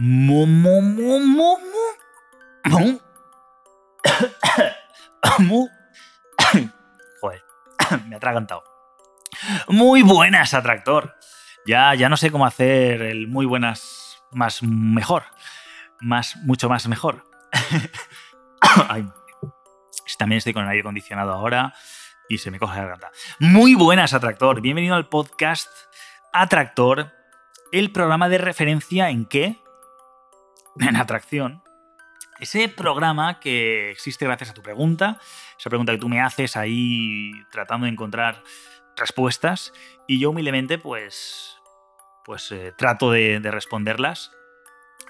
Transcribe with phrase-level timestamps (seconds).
[0.00, 1.58] Mu, mu, mu, mu,
[2.70, 3.00] mu.
[5.40, 5.68] Mu.
[7.20, 7.42] Joder,
[8.06, 8.62] me ha atragantado.
[9.66, 11.16] Muy buenas, atractor.
[11.66, 15.24] Ya, ya no sé cómo hacer el muy buenas más mejor.
[16.00, 17.24] Más, mucho más mejor.
[18.88, 19.04] Ay,
[20.16, 21.74] también estoy con el aire acondicionado ahora
[22.28, 23.10] y se me coge la garganta.
[23.40, 24.60] Muy buenas, Atractor.
[24.60, 25.68] Bienvenido al podcast
[26.32, 27.10] Atractor,
[27.72, 29.58] el programa de referencia en qué?
[30.88, 31.62] En atracción.
[32.40, 35.18] Ese programa que existe gracias a tu pregunta,
[35.58, 38.42] esa pregunta que tú me haces ahí tratando de encontrar
[38.96, 39.72] respuestas
[40.06, 41.56] y yo humildemente pues,
[42.24, 44.30] pues eh, trato de, de responderlas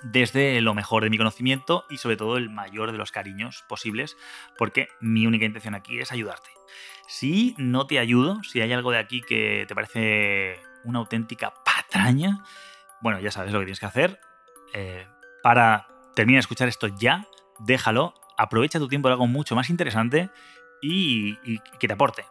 [0.03, 4.17] desde lo mejor de mi conocimiento y sobre todo el mayor de los cariños posibles,
[4.57, 6.51] porque mi única intención aquí es ayudarte.
[7.09, 12.45] Si no te ayudo, si hay algo de aquí que te parece una auténtica patraña,
[13.01, 14.21] bueno, ya sabes lo que tienes que hacer.
[14.75, 15.07] Eh,
[15.43, 17.27] para terminar de escuchar esto ya,
[17.61, 20.31] déjalo, aprovecha tu tiempo de algo mucho más interesante
[20.81, 22.25] y, que te aporte.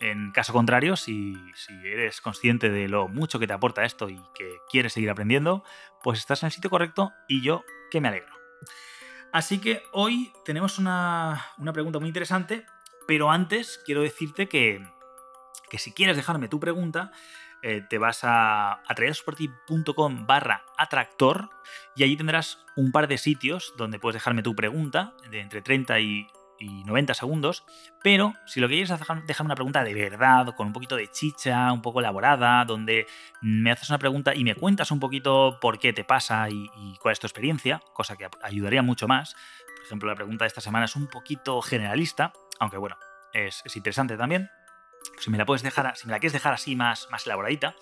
[0.00, 4.18] En caso contrario, si, si, eres consciente de lo mucho que te aporta esto y
[4.34, 5.62] que quieres seguir aprendiendo,
[6.02, 8.32] pues estás en el sitio correcto y yo que me alegro.
[9.32, 12.64] Así que hoy tenemos una, una pregunta muy interesante,
[13.06, 14.84] pero antes quiero decirte que,
[15.68, 17.12] que si quieres dejarme tu pregunta,
[17.62, 21.50] eh, te vas a atraídosporti.com barra atractor
[21.96, 26.00] y allí tendrás un par de sitios donde puedes dejarme tu pregunta de entre 30
[26.00, 26.26] y
[26.60, 27.64] y 90 segundos,
[28.02, 31.08] pero si lo que quieres es dejarme una pregunta de verdad, con un poquito de
[31.08, 33.06] chicha, un poco elaborada, donde
[33.40, 36.96] me haces una pregunta y me cuentas un poquito por qué te pasa y, y
[36.98, 39.34] cuál es tu experiencia, cosa que ayudaría mucho más.
[39.76, 42.96] Por ejemplo, la pregunta de esta semana es un poquito generalista, aunque bueno,
[43.32, 44.50] es interesante también.
[45.18, 47.76] Si me la puedes dejar, si me la quieres dejar así más, más elaboradita,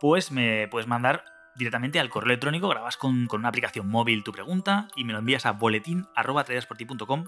[0.00, 1.24] pues me puedes mandar
[1.56, 5.18] directamente al correo electrónico, grabas con, con, una aplicación móvil tu pregunta y me lo
[5.18, 7.24] envías a boletín.com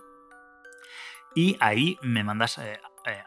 [1.35, 3.25] y ahí me mandas eh, eh,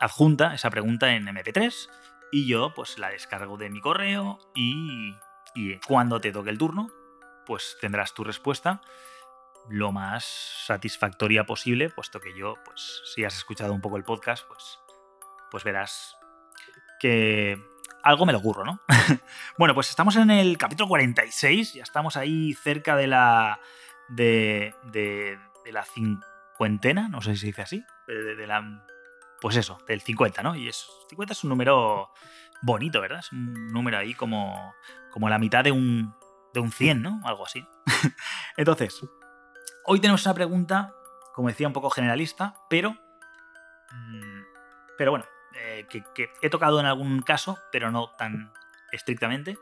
[0.00, 1.88] adjunta esa pregunta en MP3
[2.30, 5.14] y yo pues la descargo de mi correo y,
[5.56, 6.88] y cuando te toque el turno
[7.46, 8.80] pues tendrás tu respuesta
[9.68, 10.24] lo más
[10.66, 14.78] satisfactoria posible, puesto que yo, pues si has escuchado un poco el podcast, pues,
[15.54, 16.16] pues verás
[16.98, 17.64] que
[18.02, 18.80] algo me lo ocurro, ¿no?
[19.56, 23.60] bueno, pues estamos en el capítulo 46, ya estamos ahí cerca de la.
[24.08, 28.84] de, de, de la cincuentena, no sé si se dice así, de, la,
[29.40, 30.56] pues eso, del 50, ¿no?
[30.56, 32.10] Y es, 50 es un número
[32.60, 33.20] bonito, ¿verdad?
[33.20, 34.74] Es un número ahí como,
[35.12, 36.16] como la mitad de un,
[36.52, 37.20] de un 100, ¿no?
[37.24, 37.64] Algo así.
[38.56, 39.06] Entonces,
[39.84, 40.92] hoy tenemos una pregunta,
[41.32, 42.96] como decía, un poco generalista, pero...
[43.92, 44.42] Mm,
[44.98, 45.26] pero bueno,
[45.56, 48.52] eh, que, he tocado en algún caso, pero no tan
[48.92, 49.58] estrictamente.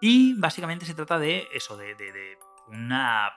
[0.00, 1.94] Y básicamente se trata de eso, de,
[2.68, 3.32] una,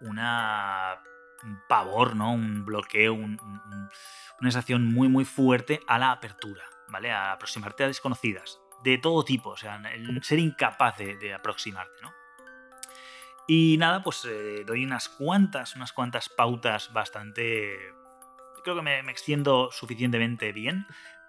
[0.00, 1.00] una
[1.42, 2.32] un pavor, ¿no?
[2.32, 3.90] Un bloqueo, un, un,
[4.40, 7.10] una sensación muy, muy fuerte a la apertura, ¿vale?
[7.10, 12.02] A aproximarte a desconocidas, de todo tipo, o sea, el ser incapaz de, de aproximarte,
[12.02, 12.12] ¿no?
[13.46, 17.92] Y nada, pues eh, doy unas cuantas, unas cuantas pautas bastante...
[18.64, 20.86] Creo que me, extiendo suficientemente bien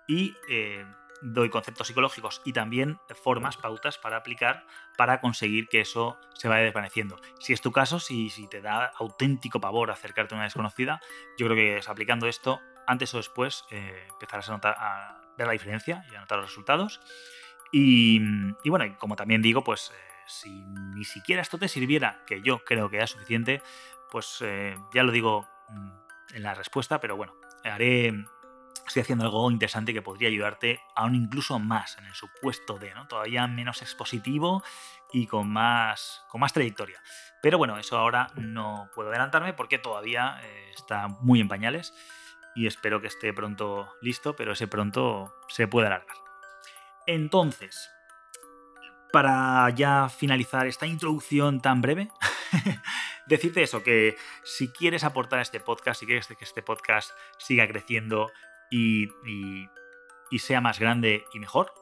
[0.08, 0.86] y eh,
[1.22, 4.66] doy conceptos psicológicos y también formas, pautas para aplicar
[4.98, 7.20] para conseguir que eso se vaya desvaneciendo.
[7.40, 11.02] Si es tu caso, si, si te da auténtico pavor acercarte a una desconocida,
[11.38, 15.48] yo creo que es aplicando esto, antes o después eh, empezarás a, notar, a ver
[15.48, 17.02] la diferencia y a notar los resultados.
[17.72, 18.22] Y,
[18.64, 20.64] y bueno, como también digo, pues eh, si
[20.96, 23.62] ni siquiera esto te sirviera, que yo creo que es suficiente,
[24.10, 24.42] pues
[24.94, 26.05] ya lo digo mm,
[26.36, 27.34] en la respuesta, pero bueno,
[27.64, 28.14] haré
[28.88, 33.08] estoy haciendo algo interesante que podría ayudarte aún incluso más en el supuesto de, ¿no?
[33.08, 34.64] Todavía menos expositivo
[35.12, 37.02] y con más, con más trayectoria.
[37.42, 41.94] Pero bueno, eso ahora no puedo adelantarme porque todavía eh, está muy en pañales
[42.56, 46.18] y espero que esté pronto listo, pero ese pronto se puede alargar.
[47.08, 47.90] Entonces,
[49.12, 52.10] para ya finalizar esta introducción tan breve,
[53.28, 57.68] decirte eso, que si quieres aportar a este podcast, si quieres que este podcast siga
[57.68, 58.32] creciendo,
[58.70, 61.74] y, sea más grande y mejor,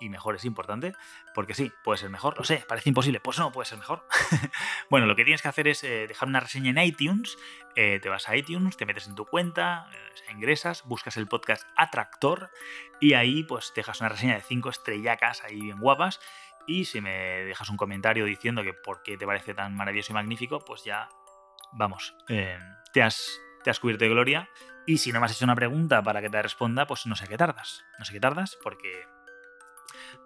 [0.00, 0.92] y mejor es importante,
[1.34, 4.06] porque sí, puede ser mejor, lo sé, parece imposible, pues no puede ser mejor.
[4.90, 7.38] bueno, lo que tienes que hacer es eh, dejar una reseña en iTunes,
[7.76, 11.66] eh, te vas a iTunes, te metes en tu cuenta, eh, ingresas, buscas el podcast
[11.76, 12.50] Atractor
[13.00, 16.20] y ahí pues dejas una reseña de 5 estrellacas ahí bien guapas
[16.66, 20.14] y si me dejas un comentario diciendo que por qué te parece tan maravilloso y
[20.14, 21.08] magnífico, pues ya,
[21.72, 24.48] vamos, te, has, te has cubierto de gloria
[24.86, 27.26] y si no me has hecho una pregunta para que te responda, pues no sé
[27.26, 27.84] qué tardas.
[27.98, 29.04] No sé qué tardas porque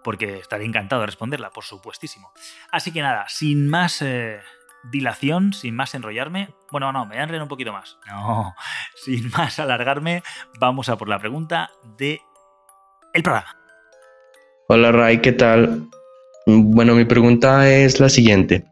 [0.03, 2.31] porque estaré encantado de responderla, por supuestísimo.
[2.71, 4.41] Así que nada, sin más eh,
[4.83, 7.97] dilación, sin más enrollarme, bueno, no, me voy a enrollar un poquito más.
[8.07, 8.55] No,
[8.95, 10.23] sin más alargarme,
[10.59, 12.21] vamos a por la pregunta de
[13.13, 13.55] el programa.
[14.67, 15.89] Hola Ray, ¿qué tal?
[16.45, 18.63] Bueno, mi pregunta es la siguiente.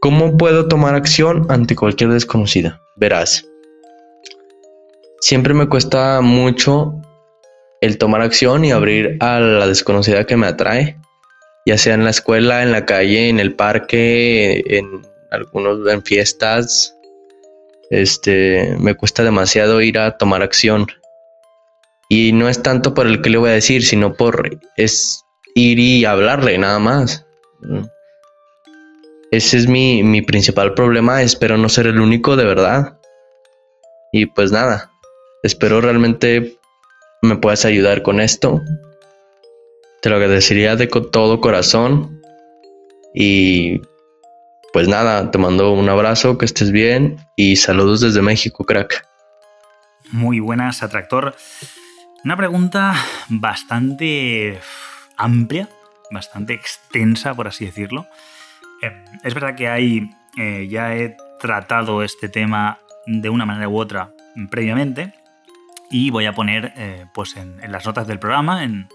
[0.00, 2.80] ¿Cómo puedo tomar acción ante cualquier desconocida?
[2.96, 3.46] Verás.
[5.20, 6.94] Siempre me cuesta mucho
[7.80, 10.96] el tomar acción y abrir a la desconocida que me atrae,
[11.66, 16.96] ya sea en la escuela, en la calle, en el parque, en algunos en fiestas.
[17.90, 20.86] Este, me cuesta demasiado ir a tomar acción.
[22.08, 25.24] Y no es tanto por el que le voy a decir, sino por es
[25.54, 27.26] ir y hablarle nada más.
[29.30, 32.98] Ese es mi, mi principal problema, espero no ser el único de verdad.
[34.12, 34.90] Y pues nada,
[35.42, 36.58] espero realmente
[37.22, 38.60] me puedes ayudar con esto.
[40.02, 42.20] Te lo agradecería de todo corazón.
[43.14, 43.80] Y
[44.72, 49.06] pues nada, te mando un abrazo, que estés bien y saludos desde México, crack.
[50.10, 51.34] Muy buenas, Atractor.
[52.24, 52.94] Una pregunta
[53.28, 54.60] bastante
[55.22, 55.68] amplia,
[56.10, 58.06] bastante extensa, por así decirlo.
[58.82, 63.78] Eh, es verdad que hay, eh, ya he tratado este tema de una manera u
[63.78, 64.12] otra
[64.50, 65.14] previamente,
[65.90, 68.88] y voy a poner eh, pues en, las notas del programa, en,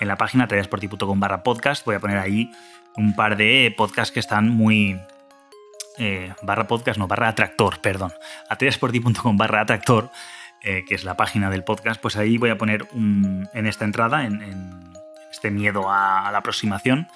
[0.00, 2.52] la página tradesporti.com barra podcast, voy a poner ahí
[2.94, 5.00] un par de podcasts que están muy...
[6.42, 8.12] Barra podcast, no, barra atractor, perdón.
[8.48, 10.12] A tradesporti.com barra atractor,
[10.62, 14.87] que es la página del podcast, pues ahí voy a poner en esta entrada, en,
[15.30, 17.08] este miedo a, la aproximación,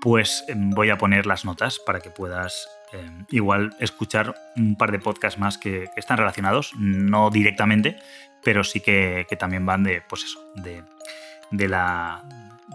[0.00, 4.92] pues em, voy a poner las notas para que puedas Em, igual escuchar un par
[4.92, 7.96] de podcasts más que, están relacionados, no directamente,
[8.44, 12.22] pero sí que, también van de, pues eso, de, la,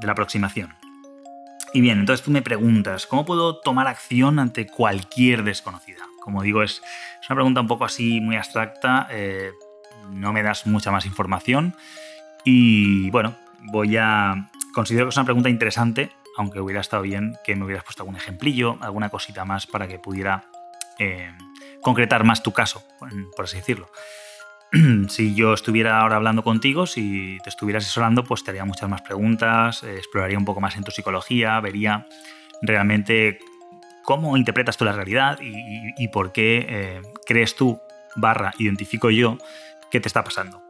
[0.08, 0.74] aproximación.
[1.74, 6.04] Y bien, entonces tú me preguntas, ¿cómo puedo tomar acción ante cualquier desconocida?
[6.22, 6.82] Como digo, es,
[7.30, 9.52] una pregunta un poco así muy abstracta, eh,
[10.10, 11.76] no me das mucha más información
[12.44, 13.36] y bueno,
[13.72, 14.50] voy a...
[14.74, 18.16] Considero que es una pregunta interesante aunque hubiera estado bien que me hubieras puesto algún
[18.16, 20.46] ejemplillo, alguna cosita más para que pudiera
[21.00, 21.32] eh,
[21.82, 22.84] concretar más tu caso,
[23.36, 23.90] por así decirlo.
[25.10, 29.02] si yo estuviera ahora hablando contigo, si te estuvieras asesorando, pues te haría muchas más
[29.02, 32.08] preguntas, eh, exploraría un poco más en tu psicología, vería
[32.62, 33.40] realmente
[34.04, 37.80] cómo interpretas tú la realidad y, por qué eh, crees tú,
[38.16, 39.38] barra, identifico yo,
[39.90, 40.67] qué te está pasando.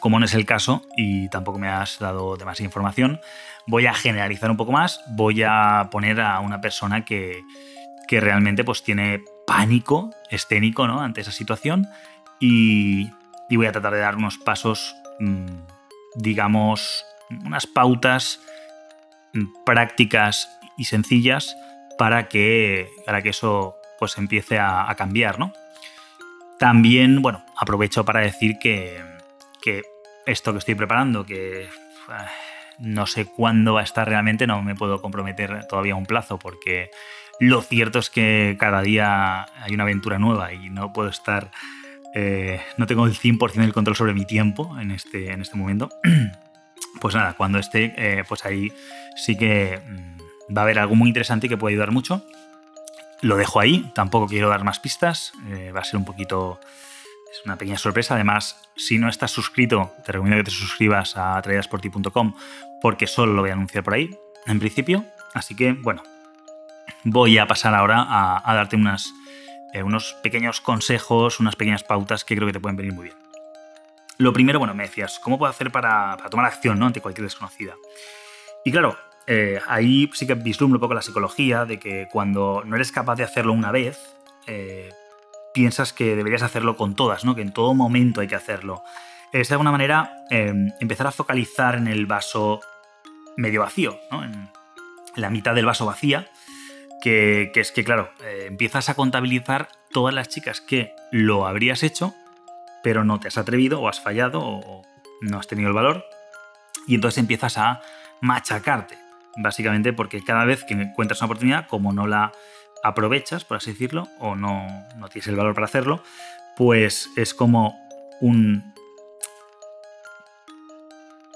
[0.00, 3.20] Como no es el caso y tampoco me has dado demasiada información,
[3.66, 7.42] voy a generalizar un poco más, voy a poner a una persona que,
[8.10, 11.02] realmente pues tiene pánico escénico ¿no?
[11.02, 11.86] ante esa situación
[12.40, 13.10] y,
[13.50, 15.46] voy a tratar de dar unos pasos, mm,
[16.16, 17.04] digamos,
[17.44, 18.40] unas pautas
[19.34, 20.48] mm, prácticas
[20.78, 21.54] y sencillas
[21.98, 25.52] para que, para que eso pues empiece a, cambiar, ¿no?
[26.58, 29.02] También, bueno, aprovecho para decir que,
[29.62, 29.82] que
[30.26, 31.68] esto que estoy preparando, que
[32.78, 36.38] no sé cuándo va a estar realmente, no me puedo comprometer todavía a un plazo
[36.38, 36.90] porque
[37.40, 41.50] lo cierto es que cada día hay una aventura nueva y no puedo estar,
[42.14, 45.88] eh, no tengo el 100% del control sobre mi tiempo en este, en este momento.
[47.00, 48.72] Pues nada, cuando esté, eh, pues ahí
[49.14, 52.24] sí que mm, va a haber algo muy interesante que puede ayudar mucho.
[53.20, 56.58] Lo dejo ahí, tampoco quiero dar más pistas, eh, va a ser un poquito
[57.32, 58.14] es una pequeña sorpresa.
[58.14, 62.34] Además, si no estás suscrito, te recomiendo que te suscribas a tradesporti.com
[62.80, 64.10] porque solo lo voy a anunciar por ahí,
[64.46, 65.04] en principio.
[65.34, 66.02] Así que, bueno,
[67.04, 68.76] voy a pasar ahora a, darte
[69.74, 73.16] eh, unos pequeños consejos, unas pequeñas pautas que creo que te pueden venir muy bien.
[74.18, 76.86] Lo primero, bueno, me decías, ¿cómo puedo hacer para, tomar acción ¿no?
[76.86, 77.74] ante cualquier desconocida?
[78.64, 82.74] Y claro, eh, ahí sí que vislumbro un poco la psicología de que cuando no
[82.74, 84.16] eres capaz de hacerlo una vez,
[84.46, 84.90] eh,
[85.58, 87.34] piensas que deberías hacerlo con todas, ¿no?
[87.34, 88.84] que en todo momento hay que hacerlo.
[89.32, 92.60] Es de alguna manera em, empezar a focalizar en el vaso
[93.36, 94.22] medio vacío, ¿no?
[94.22, 94.50] en
[95.16, 96.28] la mitad del vaso vacía,
[97.02, 102.14] que, es que, claro, eh, empiezas a contabilizar todas las chicas que lo habrías hecho,
[102.84, 104.82] pero no te has atrevido o has fallado o
[105.22, 106.04] no has tenido el valor,
[106.86, 107.80] y entonces empiezas a
[108.20, 108.96] machacarte.
[109.36, 112.30] Básicamente porque cada vez que encuentras una oportunidad, como no la
[112.82, 114.66] aprovechas, por así decirlo, o no,
[114.96, 116.02] no tienes el valor para hacerlo,
[116.56, 117.78] pues es como
[118.20, 118.74] un,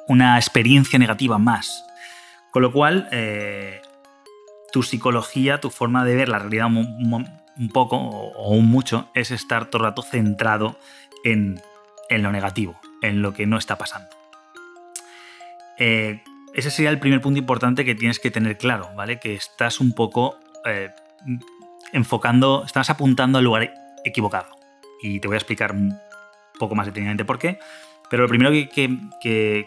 [0.09, 1.85] una experiencia negativa más.
[2.51, 3.81] Con lo cual, eh,
[4.73, 9.67] tu psicología, tu forma de ver la realidad un, poco o, un mucho es estar
[9.67, 10.79] todo el rato centrado
[11.25, 11.63] en,
[12.11, 14.09] lo negativo, en lo que no está pasando.
[15.79, 16.23] Eh,
[16.55, 19.19] ese sería el primer punto importante que tienes que tener claro, ¿vale?
[19.19, 20.91] Que estás un poco eh,
[21.93, 23.75] enfocando, estás apuntando al lugar
[24.05, 24.49] equivocado.
[25.03, 25.99] Y te voy a explicar un
[26.59, 27.59] poco más detenidamente por qué.
[28.09, 29.67] Pero lo primero que,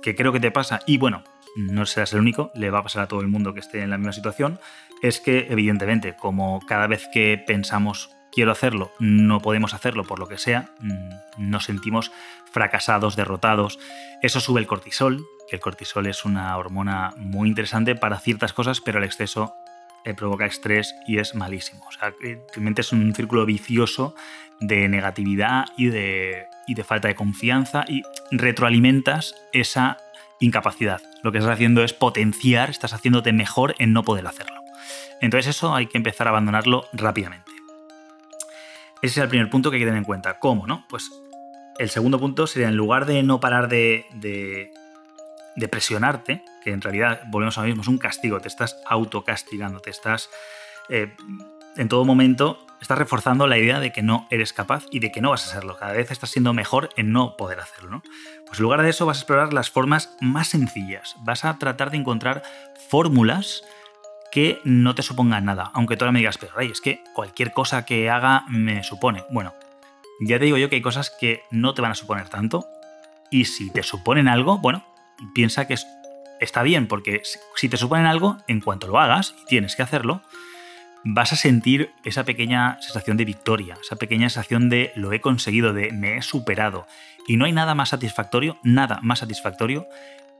[0.00, 1.24] creo que te pasa, y bueno,
[1.56, 3.90] no serás el único, le va a pasar a todo el mundo que esté en
[3.90, 4.60] la misma situación,
[5.02, 10.28] es que evidentemente, como cada vez que pensamos quiero hacerlo, no podemos hacerlo por lo
[10.28, 12.12] que sea, mm, nos sentimos
[12.52, 13.80] fracasados, derrotados.
[14.22, 18.80] Eso sube el cortisol, que el cortisol es una hormona muy interesante para ciertas cosas,
[18.80, 19.52] pero el exceso
[20.04, 21.84] eh, provoca estrés y es malísimo.
[21.86, 22.14] O sea,
[22.52, 24.14] realmente es un círculo vicioso
[24.60, 29.98] de negatividad y de, y de falta de confianza y retroalimentas esa
[30.38, 31.02] incapacidad.
[31.22, 34.60] Lo que estás haciendo es potenciar, estás haciéndote mejor en no poder hacerlo.
[35.20, 37.50] Entonces eso hay que empezar a abandonarlo rápidamente.
[39.02, 40.38] Ese es el primer punto que hay que tener en cuenta.
[40.38, 40.86] ¿Cómo, no?
[40.88, 41.10] Pues
[41.78, 47.22] el segundo punto sería, en lugar de no parar de, de presionarte, que en realidad,
[47.28, 50.30] volvemos a lo mismo, es un castigo, te estás autocastigando, te estás
[50.88, 51.14] eh,
[51.76, 55.20] en todo momento, estás reforzando la idea de que no eres capaz y de que
[55.20, 55.76] no vas a hacerlo.
[55.76, 57.90] Cada vez estás siendo mejor en no poder hacerlo.
[57.90, 58.02] ¿no?
[58.46, 61.90] Pues en lugar de eso vas a explorar las formas más sencillas, vas a tratar
[61.90, 62.42] de encontrar
[62.88, 63.62] fórmulas
[64.32, 67.52] que no te supongan nada, aunque tú ahora me digas, pero Ray, es que cualquier
[67.52, 69.24] cosa que haga me supone.
[69.30, 69.54] Bueno,
[70.20, 72.64] ya te digo yo que hay cosas que no te van a suponer tanto,
[73.30, 74.84] y si te suponen algo, bueno,
[75.34, 75.74] piensa que
[76.40, 77.22] está bien, porque
[77.54, 80.22] si te suponen algo, en cuanto lo hagas, y tienes que hacerlo,
[81.04, 85.72] vas a sentir esa pequeña sensación de victoria, esa pequeña sensación de lo he conseguido,
[85.72, 86.86] de me he superado.
[87.26, 89.86] Y no hay nada más satisfactorio, nada más satisfactorio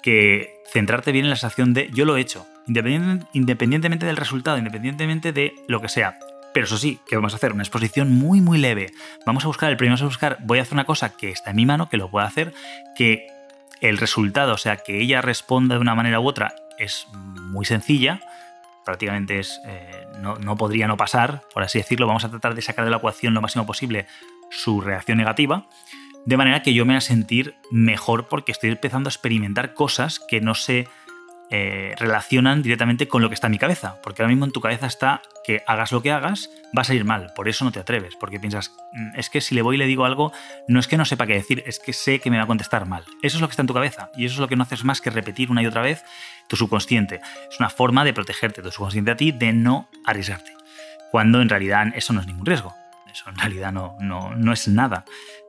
[0.02, 5.32] que centrarte bien en la sensación de yo lo he hecho, independientemente del resultado, independientemente
[5.32, 6.18] de lo que sea.
[6.52, 8.92] Pero eso sí, que vamos a hacer una exposición muy, muy leve.
[9.24, 11.50] Vamos a buscar, el primero vamos a buscar, voy a hacer una cosa que está
[11.50, 12.52] en mi mano, que lo pueda hacer,
[12.96, 13.26] que
[13.80, 18.20] el resultado, o sea, que ella responda de una manera u otra, es muy sencilla,
[18.84, 22.84] prácticamente es, eh, no, podría no pasar, por así decirlo, vamos a tratar de sacar
[22.84, 24.06] de la ecuación lo máximo posible
[24.50, 25.66] su reacción negativa,
[26.26, 30.20] de manera que yo me voy a sentir mejor porque estoy empezando a experimentar cosas
[30.20, 30.86] que no sé
[31.52, 34.00] eh, relacionan directamente con lo que está en mi cabeza.
[34.02, 37.04] Porque ahora mismo en tu cabeza está que hagas lo que hagas, vas a ir
[37.04, 37.32] mal.
[37.34, 38.14] Por eso no te atreves.
[38.14, 40.32] Porque piensas, mm, es que si le voy y le digo algo,
[40.68, 42.86] no es que no sepa qué decir, es que sé que me va a contestar
[42.86, 43.04] mal.
[43.22, 44.10] Eso es lo que está en tu cabeza.
[44.16, 46.04] Y eso es lo que no haces más que repetir una y otra vez
[46.48, 47.20] tu subconsciente.
[47.50, 50.52] Es una forma de protegerte tu subconsciente a ti de no arriesgarte.
[51.10, 52.74] Cuando en realidad eso no es ningún riesgo.
[53.12, 55.04] Eso en realidad no, no, no es nada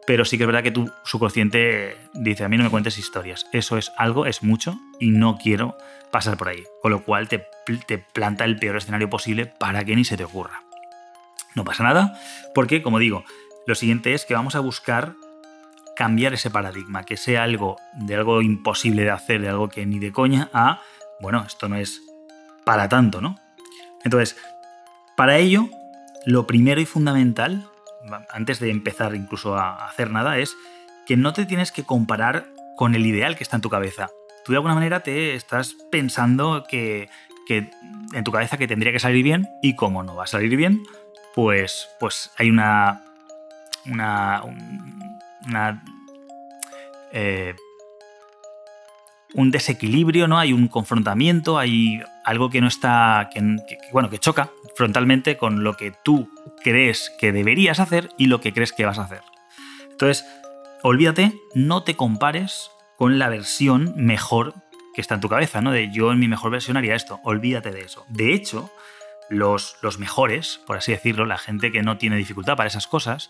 [0.07, 3.45] pero sí que es verdad que tu subconsciente dice, a mí no me cuentes historias,
[3.53, 5.77] eso es algo, es mucho y no quiero
[6.11, 7.45] pasar por ahí, con lo cual te,
[7.87, 10.63] te planta el peor escenario posible para que ni se te ocurra.
[11.55, 12.19] No pasa nada,
[12.53, 13.23] porque como digo,
[13.67, 15.13] lo siguiente es que vamos a buscar
[15.95, 19.99] cambiar ese paradigma, que sea algo de algo imposible de hacer, de algo que ni
[19.99, 20.81] de coña, a,
[21.19, 22.01] bueno, esto no es
[22.65, 23.37] para tanto, ¿no?
[24.03, 24.37] Entonces,
[25.15, 25.69] para ello,
[26.25, 27.70] lo primero y fundamental
[28.29, 30.55] antes de empezar incluso a hacer nada, es
[31.05, 34.09] que no te tienes que comparar con el ideal que está en tu cabeza.
[34.43, 37.09] Tú de alguna manera te estás pensando que,
[37.49, 40.83] en tu cabeza que tendría que salir bien y como no va a salir bien,
[41.35, 43.03] pues, pues hay una...
[43.85, 44.41] una,
[45.45, 45.83] una
[47.11, 47.55] eh,
[49.33, 50.39] un desequilibrio, ¿no?
[50.39, 53.29] Hay un confrontamiento, hay algo que no está.
[53.91, 56.29] bueno, que choca frontalmente con lo que tú
[56.63, 59.21] crees que deberías hacer y lo que crees que vas a hacer.
[59.89, 60.25] Entonces,
[60.83, 64.53] olvídate, no te compares con la versión mejor
[64.93, 65.71] que está en tu cabeza, ¿no?
[65.71, 67.19] De yo en mi mejor versión haría esto.
[67.23, 68.05] Olvídate de eso.
[68.09, 68.69] De hecho,
[69.29, 73.29] los, los mejores, por así decirlo, la gente que no tiene dificultad para esas cosas,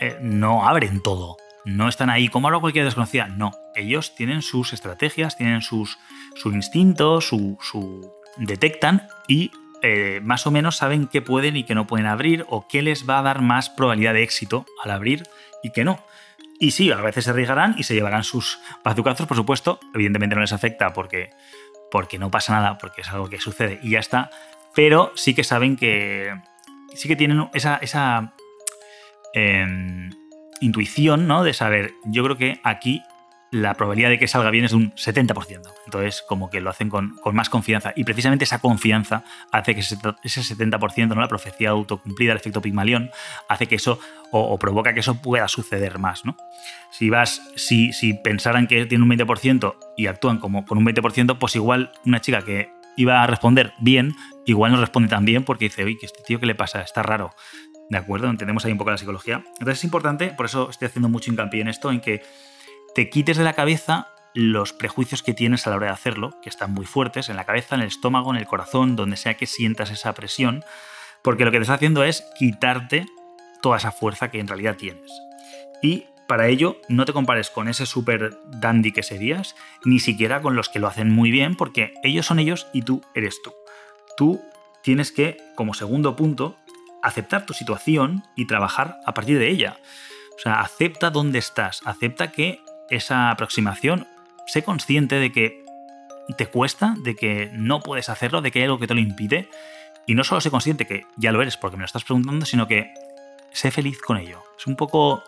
[0.00, 1.36] eh, no abren todo.
[1.66, 3.26] No están ahí como ahora cualquier desconocida.
[3.26, 3.50] No.
[3.74, 5.98] Ellos tienen sus estrategias, tienen sus,
[6.36, 9.50] su instinto, su, su detectan y
[9.82, 13.08] eh, más o menos saben qué pueden y qué no pueden abrir o qué les
[13.08, 15.24] va a dar más probabilidad de éxito al abrir
[15.60, 15.98] y qué no.
[16.60, 19.80] Y sí, a veces se arriesgarán y se llevarán sus bazucazos, por supuesto.
[19.92, 21.30] Evidentemente no les afecta porque,
[21.90, 24.30] porque no pasa nada, porque es algo que sucede y ya está.
[24.72, 26.32] Pero sí que saben que.
[26.94, 27.76] Sí que tienen esa.
[27.78, 28.34] esa
[29.34, 30.10] em,
[30.60, 31.44] intuición, ¿no?
[31.44, 33.02] De saber, yo creo que aquí
[33.50, 35.62] la probabilidad de que salga bien es de un 70%.
[35.84, 37.92] Entonces, como que lo hacen con, más confianza.
[37.96, 41.20] Y precisamente esa confianza hace que ese, 70%, ¿no?
[41.20, 43.10] la profecía autocumplida, el efecto Pigmalión,
[43.48, 44.00] hace que eso,
[44.32, 46.24] o, provoca que eso pueda suceder más.
[46.24, 46.36] ¿no?
[46.90, 51.38] Si, vas, si, si pensaran que tiene un 20% y actúan como con un 20%,
[51.38, 54.14] pues igual una chica que iba a responder bien,
[54.46, 56.80] igual no responde tan bien porque dice, oye, que este tío, ¿qué le pasa?
[56.80, 57.34] Está raro.
[57.88, 58.28] ¿De acuerdo?
[58.28, 59.44] Entendemos ahí un poco la psicología.
[59.58, 62.22] Entonces es importante, por eso estoy haciendo mucho hincapié en esto, en que
[62.94, 66.50] te quites de la cabeza los prejuicios que tienes a la hora de hacerlo, que
[66.50, 69.46] están muy fuertes en la cabeza, en el estómago, en el corazón, donde sea que
[69.46, 70.62] sientas esa presión,
[71.22, 73.06] porque lo que te está haciendo es quitarte
[73.62, 75.10] toda esa fuerza que en realidad tienes.
[75.82, 80.56] Y para ello, no te compares con ese super dandy que serías, ni siquiera con
[80.56, 83.52] los que lo hacen muy bien, porque ellos son ellos y tú eres tú.
[84.16, 84.42] Tú
[84.82, 86.56] tienes que, como segundo punto,
[87.06, 89.78] aceptar tu situación y trabajar a partir de ella.
[90.36, 92.60] O sea, acepta dónde estás, acepta que
[92.90, 94.06] esa aproximación,
[94.46, 95.64] sé consciente de que
[96.36, 99.48] te cuesta, de que no puedes hacerlo, de que hay algo que te lo impide.
[100.06, 102.66] Y no solo sé consciente que ya lo eres porque me lo estás preguntando, sino
[102.66, 102.92] que
[103.52, 104.42] sé feliz con ello.
[104.58, 105.22] Es un poco,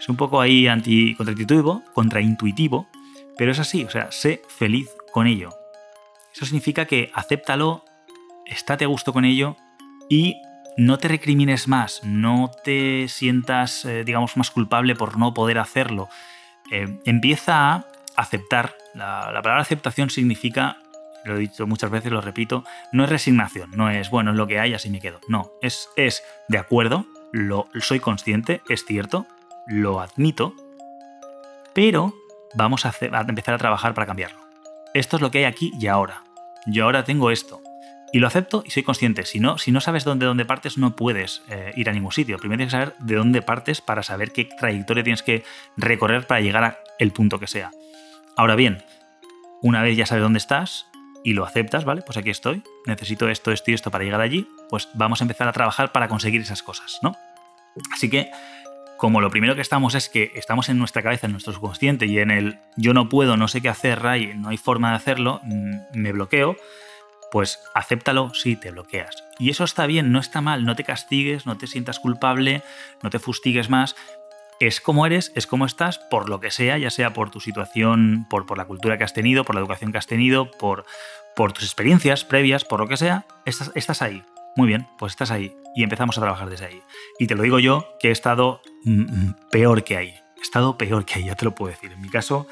[0.00, 2.88] es un poco ahí anti, contraintuitivo, contraintuitivo,
[3.36, 5.50] pero es así, o sea, sé feliz con ello.
[6.34, 7.84] Eso significa que acéptalo,
[8.46, 9.56] estate a gusto con ello
[10.08, 10.36] y
[10.76, 16.08] no te recrimines más, no te sientas, eh, digamos, más culpable por no poder hacerlo.
[16.70, 18.74] Eh, empieza a aceptar.
[18.94, 20.78] La, palabra aceptación significa,
[21.24, 24.46] lo he dicho muchas veces, lo repito, no es resignación, no es, bueno, es lo
[24.46, 25.20] que hay, así me quedo.
[25.28, 29.26] No, es, es de acuerdo, lo, soy consciente, es cierto,
[29.66, 30.54] lo admito,
[31.72, 32.14] pero
[32.54, 34.40] vamos a, a empezar a trabajar para cambiarlo.
[34.92, 36.22] Esto es lo que hay aquí y ahora.
[36.66, 37.60] Yo ahora tengo esto.
[38.12, 39.24] Y lo acepto y soy consciente.
[39.24, 42.38] Si no, si no sabes dónde, dónde partes, no puedes eh, ir a ningún sitio.
[42.38, 45.42] Primero tienes que saber de dónde partes para saber qué trayectoria tienes que
[45.76, 47.72] recorrer para llegar al punto que sea.
[48.36, 48.84] Ahora bien,
[49.62, 50.86] una vez ya sabes dónde estás
[51.24, 52.02] y lo aceptas, ¿vale?
[52.02, 55.48] Pues aquí estoy, necesito esto, esto y esto para llegar allí, pues vamos a empezar
[55.48, 57.16] a trabajar para conseguir esas cosas, ¿no?
[57.92, 58.30] Así que,
[58.98, 62.18] como lo primero que estamos es que estamos en nuestra cabeza, en nuestro subconsciente y
[62.18, 65.40] en el yo no puedo, no sé qué hacer, Ray, no hay forma de hacerlo,
[65.44, 66.56] mm, me bloqueo,
[67.34, 69.24] pues acéptalo si te bloqueas.
[69.40, 72.62] Y eso está bien, no está mal, no te castigues, no te sientas culpable,
[73.02, 73.96] no te fustigues más.
[74.60, 78.28] Es como eres, es como estás, por lo que sea, ya sea por tu situación,
[78.30, 80.86] por, por la cultura que has tenido, por la educación que has tenido, por,
[81.34, 84.22] por tus experiencias previas, por lo que sea, estás, ahí.
[84.54, 86.82] Muy bien, pues estás ahí y empezamos a trabajar desde ahí.
[87.18, 90.14] Y te lo digo yo, que he estado mm, mm, peor que ahí.
[90.36, 91.90] He estado peor que ahí, ya te lo puedo decir.
[91.90, 92.46] En mi caso,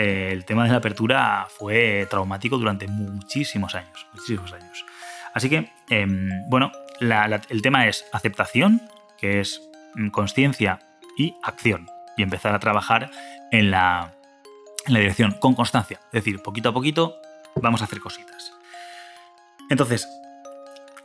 [0.00, 4.86] eh, el tema de la apertura fue traumático durante muchísimos años, muchísimos años.
[5.34, 8.80] Así que, em, bueno, el tema es aceptación,
[9.18, 9.60] que es
[9.96, 10.78] mm, conciencia
[11.16, 13.10] y acción, y empezar a trabajar
[13.50, 14.14] en la,
[14.86, 17.16] dirección con constancia, es decir, poquito a poquito
[17.56, 18.52] vamos a hacer cositas.
[19.68, 20.08] Entonces,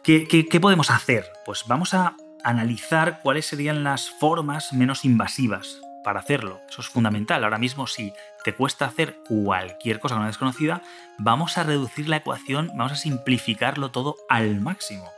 [0.03, 1.25] qué podemos hacer?
[1.45, 6.59] Pues vamos a analizar cuáles serían las formas menos invasivas para hacerlo.
[6.69, 7.43] Eso es fundamental.
[7.43, 8.13] Ahora mismo, si
[8.43, 10.81] te cuesta hacer cualquier cosa con una desconocida,
[11.17, 15.09] vamos a reducir la ecuación, vamos a simplificarlo todo al máximo.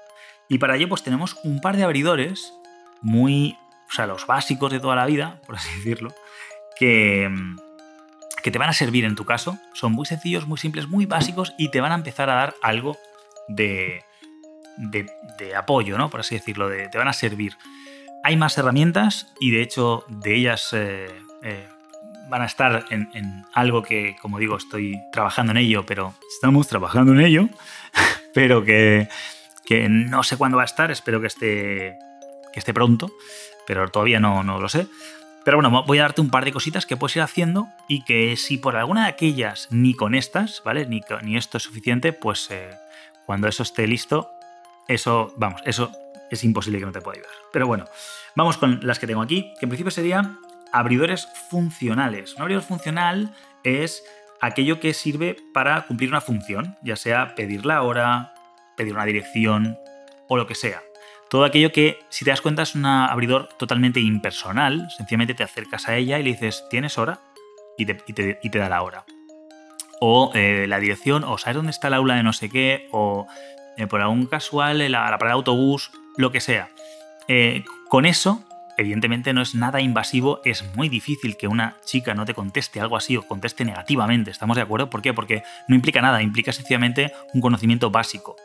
[0.47, 2.53] Y para ello, pues tenemos un par de abridores
[3.01, 3.57] muy,
[3.89, 6.13] o sea, los básicos de toda la vida, por así decirlo,
[6.77, 7.29] que,
[8.43, 9.57] que te van a servir en tu caso.
[9.73, 12.97] Son muy sencillos, muy simples, muy básicos y te van a empezar a dar algo
[13.47, 14.03] de,
[14.77, 16.09] de, apoyo, ¿no?
[16.09, 17.57] Por así decirlo, te van a servir.
[18.25, 21.05] Hay más herramientas y de hecho de ellas eh,
[21.43, 21.67] eh,
[22.27, 27.11] van a estar en, algo que, como digo, estoy trabajando en ello, pero estamos trabajando
[27.11, 27.49] en ello,
[28.33, 29.07] pero que,
[29.88, 31.99] no sé cuándo va a estar, espero que esté,
[32.51, 33.11] que esté pronto,
[33.67, 34.88] pero todavía no, no lo sé.
[35.43, 38.35] Pero bueno, voy a darte un par de cositas que puedes ir haciendo y que
[38.38, 40.88] si por alguna de aquellas ni con estas, ¿vale?
[40.88, 42.71] Ni, ni esto es suficiente, pues eh,
[43.27, 44.31] cuando eso esté listo,
[44.88, 45.91] eso, vamos, eso
[46.35, 47.35] es imposible que no te pueda ayudar.
[47.51, 47.85] Pero bueno,
[48.35, 50.39] vamos con las que tengo aquí, que en principio serían
[50.71, 52.35] abridores funcionales.
[52.35, 54.03] Un abridor funcional es
[54.41, 58.33] aquello que sirve para cumplir una función, ya sea pedir la hora,
[58.75, 59.77] pedir una dirección
[60.27, 60.81] o lo que sea.
[61.29, 64.87] Todo aquello que, si te das cuenta, es un abridor totalmente impersonal.
[64.95, 67.19] Sencillamente te acercas a ella y le dices, ¿tienes hora?
[67.77, 69.05] Y te, da la hora.
[69.99, 73.27] O eh, la dirección, o sabes dónde está el aula de no sé qué, o
[73.77, 76.69] eh, por algún casual, la, la parada de autobús, lo que sea.
[77.28, 78.43] Eh, con eso,
[78.78, 82.97] evidentemente no es nada invasivo, es muy difícil que una chica no te conteste algo
[82.97, 84.89] así o conteste negativamente, ¿estamos de acuerdo?
[84.89, 85.13] ¿Por qué?
[85.13, 88.36] Porque no implica nada, implica sencillamente un conocimiento básico.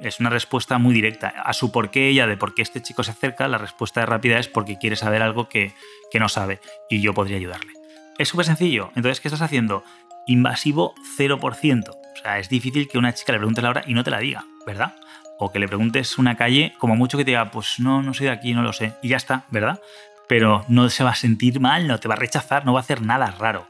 [0.00, 1.28] Es una respuesta muy directa.
[1.28, 4.38] A su por qué ella de por qué este chico se acerca, la respuesta rápida
[4.38, 5.74] es porque quiere saber algo que,
[6.12, 7.72] que no sabe y yo podría ayudarle.
[8.16, 8.90] Es súper sencillo.
[8.94, 9.82] Entonces, ¿qué estás haciendo?
[10.26, 11.88] Invasivo 0%.
[11.90, 14.18] O sea, es difícil que una chica le pregunte la hora y no te la
[14.18, 14.94] diga, ¿verdad?
[15.38, 18.26] O que le preguntes una calle, como mucho que te diga, pues no, no soy
[18.26, 18.94] de aquí, no lo sé.
[19.02, 19.80] Y ya está, ¿verdad?
[20.28, 22.82] Pero no se va a sentir mal, no te va a rechazar, no va a
[22.82, 23.66] hacer nada raro.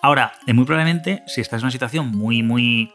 [0.00, 2.92] Ahora, muy probablemente, si estás en una situación muy, muy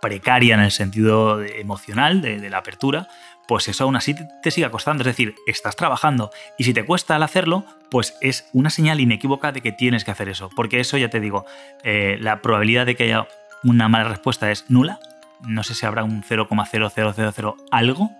[0.00, 3.08] precaria en el sentido emocional de, la apertura,
[3.46, 5.02] pues eso aún así te, sigue costando.
[5.02, 9.52] Es decir, estás trabajando y si te cuesta al hacerlo, pues es una señal inequívoca
[9.52, 10.48] de que tienes que hacer eso.
[10.56, 11.44] Porque eso, ya te digo,
[11.84, 13.28] eh, la probabilidad de que haya
[13.62, 14.98] una mala respuesta es nula.
[15.42, 18.10] No sé si habrá un 0,0000 algo.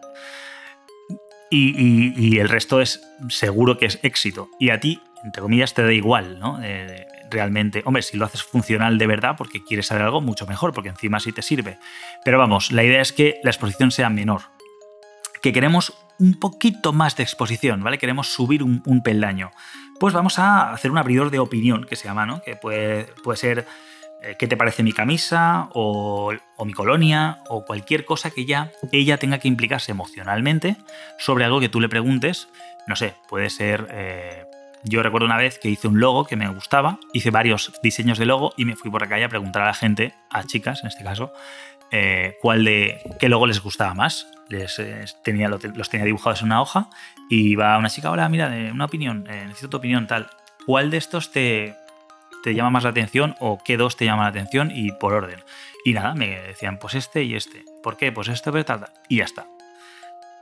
[1.51, 4.49] Y, el resto es seguro que es éxito.
[4.61, 6.61] Y a ti, entre comillas, te da igual, ¿no?
[7.31, 10.89] realmente, hombre, si lo haces funcional de verdad porque quieres saber algo, mucho mejor, porque
[10.89, 11.79] encima sí te sirve.
[12.25, 14.43] Pero vamos, la idea es que la exposición sea menor.
[15.43, 17.99] Que queremos un poquito más de exposición, ¿vale?
[17.99, 19.51] Queremos subir un, peldaño.
[19.99, 22.43] Pues vamos a hacer un abridor de opinión, que se llama, ¿no?
[22.43, 23.65] Que puede, puede ser eh,
[24.39, 26.33] qué te parece mi camisa o,
[26.65, 30.77] mi colonia o cualquier cosa que ya ella tenga que implicarse emocionalmente
[31.19, 32.49] sobre algo que tú le preguntes.
[32.87, 34.45] No sé, puede ser eh,
[34.85, 38.27] yo recuerdo una vez que hice un logo que me gustaba, hice varios diseños de
[38.27, 40.89] logo y me fui por la calle a preguntar a la gente, a chicas en
[40.89, 41.33] este caso,
[41.91, 44.27] eh, cuál de qué logo les gustaba más.
[44.49, 46.89] Les, eh, tenía, los tenía dibujados en una hoja
[47.29, 50.29] y iba una chica, hola, mira, una opinión, eh, necesito tu opinión, tal.
[50.67, 51.77] ¿Cuál de estos te,
[52.43, 55.41] te llama más la atención o qué dos te llaman la atención y por orden?
[55.85, 57.65] Y nada, me decían, pues este y este.
[57.83, 58.13] ¿Por qué?
[58.13, 58.93] Pues este, pero tal, tal.
[59.09, 59.47] Y ya está.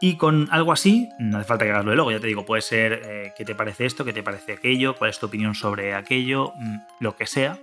[0.00, 2.44] Y con algo así, no hace falta que hagas lo de luego, ya te digo,
[2.44, 5.54] puede ser eh, qué te parece esto, qué te parece aquello, cuál es tu opinión
[5.54, 7.58] sobre aquello, mm, lo que sea.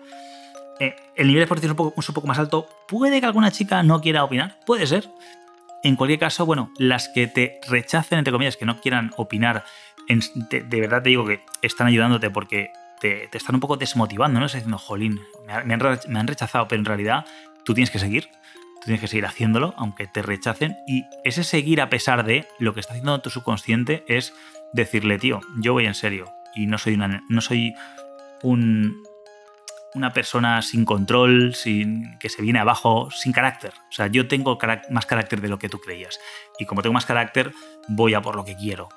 [0.82, 2.68] Eh, el nivel de exposición es un, poco, más alto.
[2.88, 5.10] Puede que alguna chica no quiera opinar, puede ser.
[5.84, 9.64] En cualquier caso, bueno, las que te rechacen, entre comillas, que no quieran opinar,
[10.08, 14.46] de, verdad te digo que están ayudándote porque te, están un poco desmotivando, ¿no?
[14.46, 15.22] Estás diciendo, jolín,
[15.66, 17.26] me, han rechazado, pero en realidad
[17.64, 18.30] tú tienes que seguir
[18.84, 20.78] tienes que seguir haciéndolo, aunque te rechacen.
[20.88, 24.34] Y ese seguir a pesar de lo que está haciendo tu subconsciente es
[24.74, 27.74] decirle, tío, yo voy en serio y no soy una, no soy
[28.44, 29.04] un,
[29.96, 33.74] una persona sin control, sin que se viene abajo, sin carácter.
[33.90, 34.58] O sea, yo tengo
[34.90, 36.20] más carácter de lo que tú creías.
[36.60, 37.52] Y como tengo más carácter,
[37.88, 38.90] voy a por lo que quiero.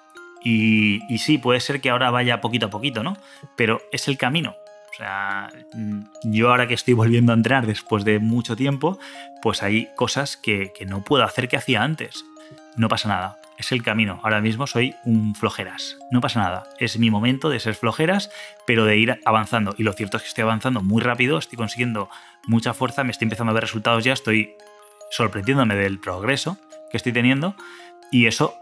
[0.43, 3.17] Y, sí, puede ser que ahora vaya poquito a poquito, ¿no?
[3.57, 4.57] Pero es el camino.
[4.93, 8.99] O sea, mm, yo ahora que estoy volviendo a entrenar después de mucho tiempo,
[9.43, 12.25] pues hay cosas que, no puedo hacer que hacía antes.
[12.77, 14.21] No pasa nada, es el camino.
[14.23, 15.99] Ahora mismo soy un flojeras.
[16.11, 16.65] No pasa nada.
[16.79, 18.31] Es mi momento de ser flojeras,
[18.67, 19.75] pero de ir avanzando.
[19.77, 22.09] Y lo cierto es que estoy avanzando muy rápido, estoy consiguiendo
[22.47, 24.55] mucha fuerza, me estoy empezando a ver resultados ya, estoy
[25.11, 26.59] sorprendiéndome del progreso
[26.91, 27.55] que estoy teniendo.
[28.11, 28.55] Y eso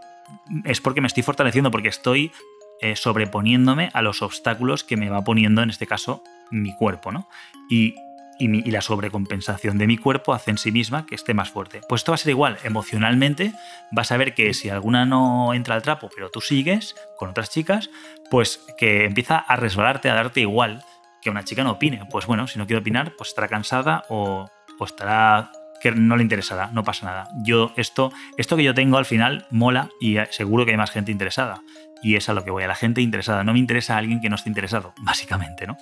[0.65, 2.31] es porque me estoy fortaleciendo, porque estoy
[2.79, 7.27] eh, sobreponiéndome a los obstáculos que me va poniendo, en este caso, mi cuerpo, ¿no?
[7.69, 7.95] Y,
[8.39, 11.81] la sobrecompensación de mi cuerpo hace en sí misma que esté más fuerte.
[11.89, 13.51] Pues esto va a ser igual, emocionalmente
[13.91, 17.49] vas a ver que si alguna no entra al trapo, pero tú sigues con otras
[17.49, 17.89] chicas,
[18.29, 20.85] pues que empieza a resbalarte, a darte igual
[21.19, 22.05] que una chica no opine.
[22.11, 26.23] Pues bueno, si no quiere opinar, pues estará cansada o, o estará que no le
[26.23, 27.29] interesará, no pasa nada.
[27.43, 31.11] Yo esto, esto que yo tengo al final mola y seguro que hay más gente
[31.11, 31.61] interesada
[32.01, 33.43] y es a lo que voy, a la gente interesada.
[33.43, 35.77] No me interesa a alguien que no esté interesado, básicamente, ¿no?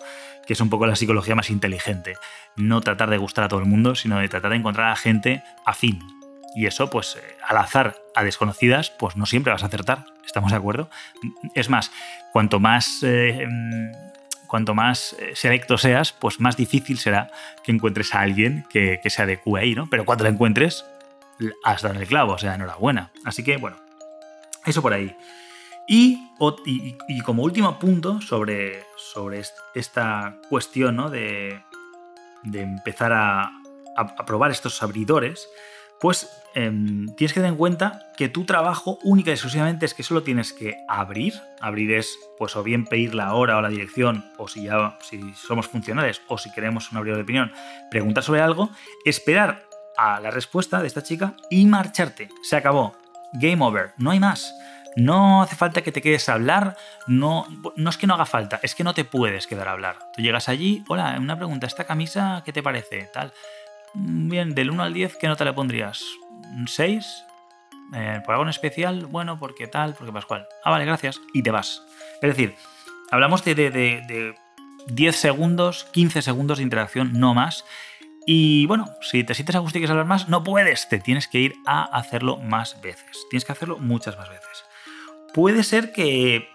[0.46, 2.16] Que es un poco la psicología más inteligente.
[2.56, 5.44] No tratar de gustar a todo el mundo, sino de tratar de encontrar a gente
[5.66, 6.00] afín.
[6.56, 10.06] Y eso, pues, eh, al azar, a desconocidas, pues no siempre vas a acertar.
[10.26, 10.90] ¿Estamos de acuerdo?
[11.54, 11.92] Es más,
[12.32, 13.04] cuanto más.
[13.04, 14.15] Eh, mm,
[14.48, 17.32] cuanto más eh, selecto seas, pues más difícil será
[17.64, 19.88] que encuentres a alguien que, que se adecue ahí, ¿no?
[19.90, 20.86] Pero cuando la encuentres,
[21.64, 23.12] has dado el clavo, o sea, enhorabuena.
[23.24, 23.78] Así que, bueno,
[24.66, 25.16] eso por ahí.
[25.88, 26.32] Y,
[27.24, 29.44] como último punto sobre, sobre
[29.76, 31.62] esta cuestión de,
[32.54, 33.52] empezar a,
[34.26, 35.48] probar estos abridores,
[36.00, 40.04] pues em, tienes que tener en cuenta que tu trabajo única y exclusivamente es que
[40.04, 41.34] solo tienes que abrir.
[41.62, 45.34] Abrir es, pues, o bien pedir la hora o la dirección, o si ya si
[45.34, 47.52] somos funcionales, o si queremos un abridor de opinión,
[47.90, 48.70] preguntar sobre algo,
[49.06, 49.64] esperar
[49.98, 52.30] a la respuesta de esta chica y marcharte.
[52.44, 52.96] Se acabó.
[53.34, 53.94] Game over.
[53.98, 54.54] No hay más.
[54.96, 58.62] No hace falta que te quedes a hablar, no, no es que no haga falta,
[58.64, 60.00] es que no te puedes quedar a hablar.
[60.16, 63.10] Tú llegas allí, hola, una pregunta, ¿esta camisa qué te parece?
[63.14, 63.34] Tal.
[63.96, 66.04] Mm, bien, del 1 al 10, ¿qué nota le pondrías?
[66.56, 67.24] ¿Un 6?
[67.94, 69.06] Eh, ¿Por algo en especial?
[69.06, 70.46] Bueno, porque tal, porque Pascual.
[70.64, 71.22] Ah, vale, gracias.
[71.34, 71.84] Y te vas.
[72.22, 72.56] Es decir,
[73.12, 74.36] hablamos de, de, de
[74.88, 77.66] 10 segundos, 15 segundos de interacción, no más.
[78.28, 81.28] Y bueno, si te sientes a gusto y quieres hablar más, no puedes, te tienes
[81.28, 83.26] que ir a hacerlo más veces.
[83.30, 84.66] Tienes que hacerlo muchas más veces
[85.36, 86.48] puede ser que,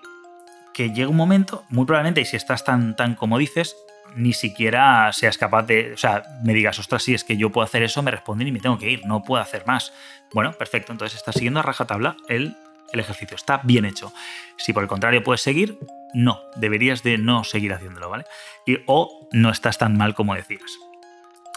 [0.75, 3.77] llegue un momento, muy probablemente, y si estás tan, tan como dices,
[4.17, 7.65] ni siquiera seas capaz de, o sea, me digas, ostras, si es que yo puedo
[7.65, 9.93] hacer eso, me responden y me tengo que ir, no puedo hacer más.
[10.33, 12.57] Bueno, perfecto, entonces estás siguiendo a rajatabla el,
[12.93, 14.13] el ejercicio, está bien hecho.
[14.57, 15.79] Si por el contrario puedes seguir,
[16.15, 18.25] no, deberías de no seguir haciéndolo, ¿vale?
[18.67, 20.79] Y, o no estás tan mal como decías.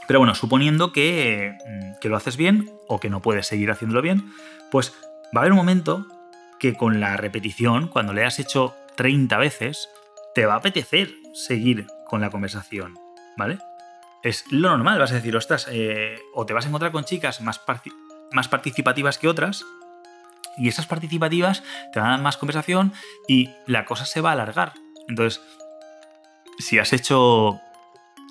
[0.08, 4.02] Pero bueno, suponiendo que, mm, que lo haces bien o que no puedes seguir haciéndolo
[4.02, 4.34] bien,
[4.72, 4.94] pues
[5.36, 6.06] va a haber un momento
[6.60, 9.90] que con la repetición, cuando le has hecho 30 veces,
[10.34, 13.00] te va a apetecer seguir con la conversación,
[13.38, 13.58] ¿vale?
[14.22, 17.42] Es lo normal, vas a decir, ostras, eh, o te vas a encontrar con chicas
[17.42, 17.60] más,
[18.32, 19.66] más participativas que otras,
[20.56, 22.94] y esas participativas te van a dar más conversación
[23.28, 24.74] y la cosa se va a alargar.
[25.08, 25.42] Entonces,
[26.60, 27.60] si has hecho.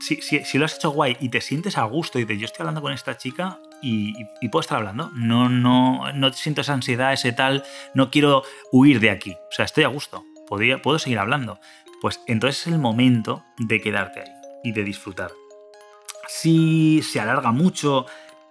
[0.00, 2.62] Si, si, lo has hecho guay y te sientes a gusto y dices, yo estoy
[2.62, 4.14] hablando con esta chica y,
[4.48, 7.64] puedo estar hablando, no, no, no siento esa ansiedad, ese tal,
[7.94, 9.32] no quiero huir de aquí.
[9.32, 11.58] O sea, estoy a gusto, podría, puedo seguir hablando.
[12.02, 14.32] Pues entonces es el momento de quedarte ahí
[14.64, 15.30] y de disfrutar.
[16.26, 18.06] Si se alarga mucho,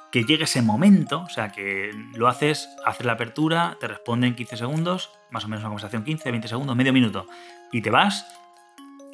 [0.10, 4.56] que llegue ese momento, o sea, que lo haces, haces la apertura, te responden 15
[4.56, 7.28] segundos, más o menos una conversación 15, 20 segundos, medio minuto,
[7.74, 8.26] y te vas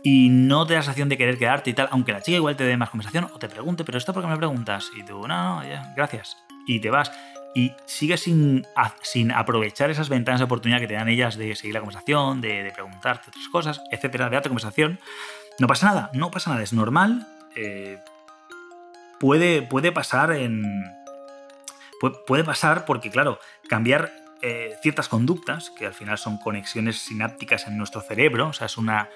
[0.04, 2.56] y no te da la sensación de querer quedarte y tal, aunque la chica igual
[2.56, 5.28] te dé más conversación o te pregunte, pero esto por qué me preguntas, y tú,
[5.28, 7.12] no, no, gracias, y te vas.
[7.58, 8.68] Y sigues sin,
[9.02, 12.72] sin aprovechar esas ventanas de oportunidad que te dan ellas de seguir la conversación, de,
[12.72, 15.00] preguntarte otras cosas, etcétera, de otra conversación.
[15.58, 17.26] No pasa nada, no pasa nada, es normal.
[17.56, 17.98] Eh,
[19.20, 20.62] puede, puede pasar en.
[22.28, 24.12] Puede, pasar porque, claro, cambiar
[24.44, 28.78] eh, ciertas conductas, que al final son conexiones sinápticas en nuestro cerebro, o sea, es
[28.78, 29.10] una,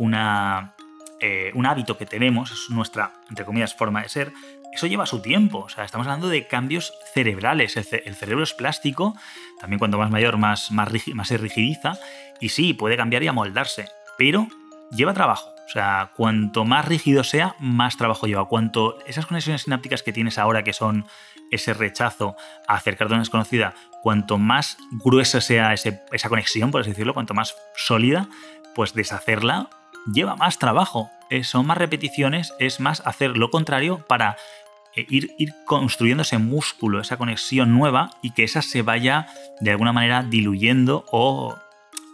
[0.00, 0.74] una,
[1.20, 4.32] eh, un hábito que tenemos, es nuestra, entre comillas, forma de ser,
[4.72, 5.60] eso lleva su tiempo.
[5.60, 7.76] O sea, estamos hablando de cambios cerebrales.
[7.76, 9.16] El, cerebro es plástico,
[9.60, 11.98] también cuanto más mayor, más, más, más se rigidiza,
[12.40, 14.48] y sí, puede cambiar y amoldarse, pero
[14.90, 15.48] lleva trabajo.
[15.66, 18.46] O sea, cuanto más rígido sea, más trabajo lleva.
[18.46, 21.06] Cuanto esas conexiones sinápticas que tienes ahora, que son
[21.50, 22.36] ese rechazo
[22.68, 27.34] a acercarte a una desconocida, cuanto más gruesa sea esa conexión, por así decirlo, cuanto
[27.34, 28.28] más sólida,
[28.74, 29.70] pues deshacerla
[30.12, 31.10] lleva más trabajo.
[31.30, 34.36] Eh, son más repeticiones, es más hacer lo contrario para
[34.94, 39.26] eh, ir, ir construyendo ese músculo, esa conexión nueva y que esa se vaya
[39.60, 41.56] de alguna manera diluyendo o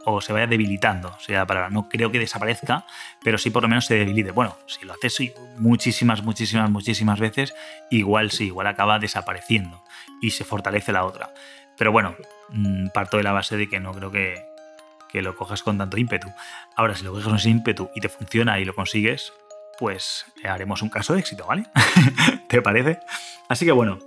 [0.04, 1.08] o se vaya debilitando.
[1.08, 2.84] O sea, para, no creo que desaparezca,
[3.22, 4.30] pero sí por lo menos se debilite.
[4.30, 5.16] Bueno, si lo haces
[5.58, 7.54] muchísimas, muchísimas, muchísimas veces,
[7.90, 9.82] igual sí, igual acaba desapareciendo
[10.20, 11.32] y se fortalece la otra.
[11.78, 12.14] Pero bueno,
[12.50, 14.44] mm, parto de la base de que no creo que,
[15.12, 16.32] que lo cojas con tanto ímpetu.
[16.74, 19.32] Ahora, si lo coges con ese ímpetu y te funciona y lo consigues,
[19.78, 21.66] pues haremos un caso de éxito, ¿vale?
[22.48, 22.98] ¿Te parece?
[23.48, 23.98] Así que bueno,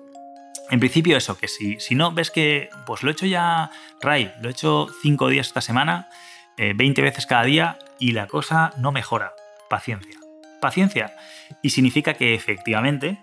[0.71, 3.69] en principio eso, que si, si no ves que, pues lo he hecho ya,
[4.01, 6.09] Ray, lo he hecho cinco días esta semana,
[6.57, 9.33] 20 eh, veces cada día y la cosa no mejora.
[9.69, 10.19] Paciencia.
[10.61, 11.15] Paciencia.
[11.61, 13.19] Y significa que efectivamente,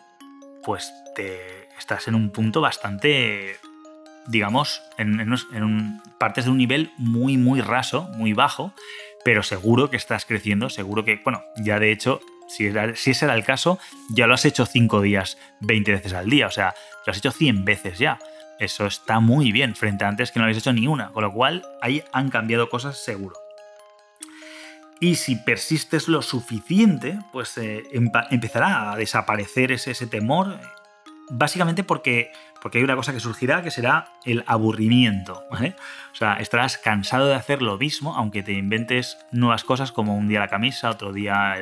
[0.62, 3.57] pues te estás en un punto bastante,
[4.27, 8.73] digamos, en, partes de un nivel muy, muy raso, muy bajo,
[9.25, 13.45] pero seguro que estás creciendo, seguro que, bueno, ya de hecho si, ese era el
[13.45, 13.79] caso,
[14.11, 16.75] ya lo has hecho 5 días 20 veces al día, o sea,
[17.07, 18.19] lo has hecho 100 veces ya.
[18.59, 21.33] Eso está muy bien frente a antes que no habéis hecho ni una, con lo
[21.33, 23.37] cual ahí han cambiado cosas seguro.
[25.01, 27.83] Y si persistes lo suficiente, pues eh,
[28.31, 30.61] empezará a desaparecer ese temor,
[31.33, 32.31] básicamente porque
[32.62, 35.75] porque hay una cosa que surgirá que será el aburrimiento, ¿vale?
[36.12, 40.29] O sea, estarás cansado de hacer lo mismo, aunque te inventes nuevas cosas como un
[40.29, 41.57] día la camisa, otro día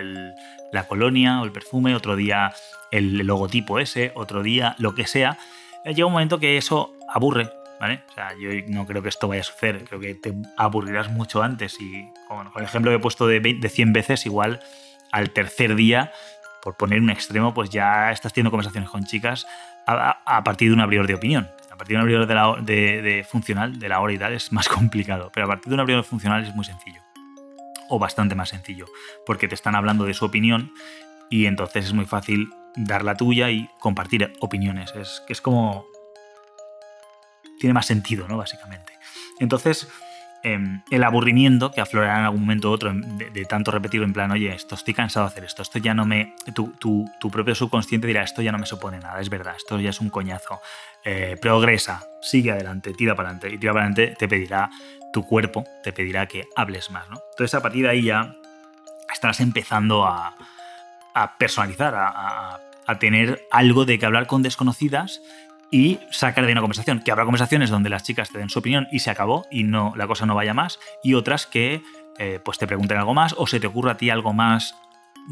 [0.72, 2.52] la colonia o el perfume, otro día
[2.90, 5.38] el logotipo ese, otro día lo que sea.
[5.87, 7.48] Llega un momento que eso aburre,
[7.80, 8.02] ¿vale?
[8.11, 11.42] O sea, yo no creo que esto vaya a suceder, creo que te aburrirás mucho
[11.42, 14.61] antes y con, el ejemplo que he puesto de, de 100 veces, igual
[15.12, 16.12] al tercer día
[16.62, 19.46] por poner un extremo, pues ya estás teniendo conversaciones con chicas
[19.87, 21.51] a, partir de un abridor de opinión.
[21.70, 22.27] A partir de un abridor
[22.62, 25.31] de, funcional, de la hora y tal, es más complicado.
[25.33, 27.01] Pero a partir de un abridor funcional es muy sencillo.
[27.88, 28.87] O bastante más sencillo.
[29.27, 30.73] Porque te están hablando de su opinión
[31.29, 34.94] y entonces es muy fácil dar la tuya y compartir opiniones.
[34.94, 35.87] Es es como.
[37.59, 38.37] Tiene más sentido, ¿no?
[38.37, 38.92] Básicamente.
[39.38, 39.88] Entonces
[40.42, 44.31] Em, el aburrimiento que aflorará en algún momento u otro de, tanto repetirlo en plan,
[44.31, 46.35] oye, esto estoy cansado de hacer esto, esto ya no me.
[46.55, 49.90] Tu, tu, propio subconsciente dirá, esto ya no me supone nada, es verdad, esto ya
[49.90, 50.61] es un coñazo.
[51.05, 53.55] Eh, progresa, sigue adelante, tira para adelante.
[53.55, 54.70] Y tira para adelante te pedirá
[55.12, 57.20] tu cuerpo, te pedirá que hables más, ¿no?
[57.33, 58.35] Entonces a partir de ahí ya
[59.12, 60.35] estarás empezando a,
[61.38, 65.20] personalizar, a, a tener algo de que hablar con desconocidas
[65.70, 67.00] y sacar de una conversación.
[67.00, 69.92] Que habrá conversaciones donde las chicas te den su opinión y se acabó y no
[69.96, 71.83] la cosa no vaya más, y otras que
[72.18, 74.74] eh, pues te pregunten algo más o se te ocurra a ti algo más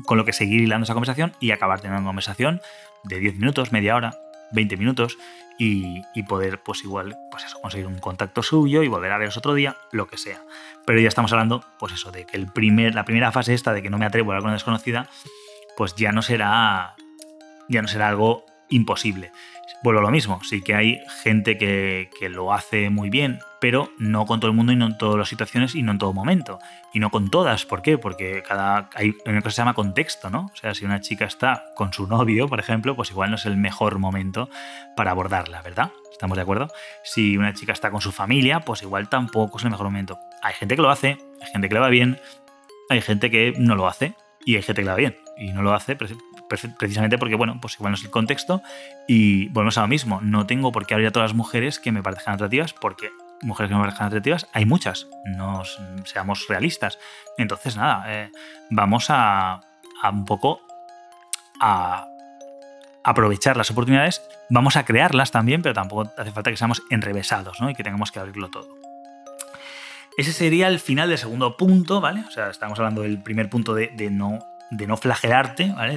[0.07, 2.61] con lo que seguir hilando esa conversación y acabar teniendo una conversación
[3.05, 4.15] de 10 minutos, media hora,
[4.53, 5.19] 20 minutos
[5.59, 9.55] y, poder, pues igual, pues eso, conseguir un contacto suyo y volver a veros otro
[9.55, 10.41] día, lo que sea.
[10.87, 13.83] Pero ya estamos hablando, pues eso, de que el primer, la primera fase esta de
[13.83, 15.09] que no me atrevo a hablar con desconocida,
[15.77, 16.95] pues ya no será,
[17.69, 19.33] ya no será algo imposible.
[19.81, 24.27] Vuelvo a lo mismo, sí que hay gente que, lo hace muy bien, pero no
[24.27, 26.59] con todo el mundo y no en todas las situaciones y no en todo momento.
[26.93, 27.65] Y no con todas.
[27.65, 27.97] ¿Por qué?
[27.97, 30.51] Porque cada, hay una cosa que se llama contexto, ¿no?
[30.53, 33.47] O sea, si una chica está con su novio, por ejemplo, pues igual no es
[33.47, 34.51] el mejor momento
[34.97, 35.93] para abordarla, ¿verdad?
[36.11, 36.69] ¿Estamos de acuerdo?
[37.05, 40.19] Si una chica está con su familia, pues igual tampoco es el mejor momento.
[40.43, 42.19] Hay gente que lo hace, hay gente que le va bien,
[42.91, 44.15] hay gente que no lo hace
[44.45, 45.95] y hay gente que le va bien y no lo hace
[46.49, 48.63] precisamente porque, bueno, pues igual no es el contexto
[49.07, 50.21] y volvemos a lo mismo.
[50.23, 53.11] No tengo por qué abrir a todas las mujeres que me parezcan atractivas porque
[53.43, 55.63] mujeres que me parezcan atractivas hay muchas, no
[56.05, 56.99] seamos realistas.
[57.37, 58.33] Entonces, nada, eh,
[58.71, 59.61] vamos a,
[60.11, 60.61] un poco
[61.61, 62.07] a
[63.05, 67.71] aprovechar las oportunidades, vamos a crearlas también, pero tampoco hace falta que seamos enrevesados ¿no?
[67.71, 68.69] y que tengamos que abrirlo todo.
[70.17, 72.25] Ese sería el final del segundo punto, ¿vale?
[72.27, 75.97] O sea, estamos hablando del primer punto de no de no flagelarte, ¿vale?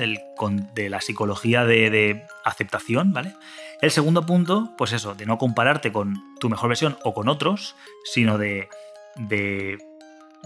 [0.73, 3.33] de la psicología de, aceptación, ¿vale?
[3.81, 7.75] El segundo punto, pues eso, de no compararte con tu mejor versión o con otros,
[8.05, 8.69] sino de,
[9.15, 9.77] de,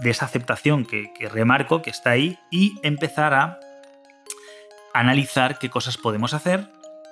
[0.03, 3.59] esa aceptación que, remarco, que está ahí, y empezar a
[4.93, 6.69] analizar qué cosas podemos hacer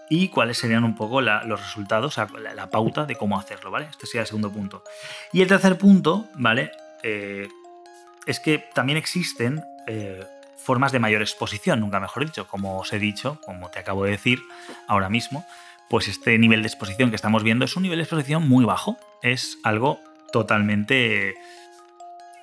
[0.09, 3.87] y cuáles serían un poco los resultados, la, pauta de cómo hacerlo, ¿vale?
[3.89, 4.83] Este sería el segundo punto.
[5.31, 6.71] Y el tercer punto, ¿vale?
[7.03, 7.49] Eh,
[8.25, 10.23] es que también existen eh,
[10.63, 14.11] formas de mayor exposición, nunca mejor dicho, como os he dicho, como te acabo de
[14.11, 14.39] decir
[14.87, 15.45] ahora mismo,
[15.89, 18.97] pues este nivel de exposición que estamos viendo es un nivel de exposición muy bajo,
[19.21, 19.99] es algo
[20.31, 21.35] totalmente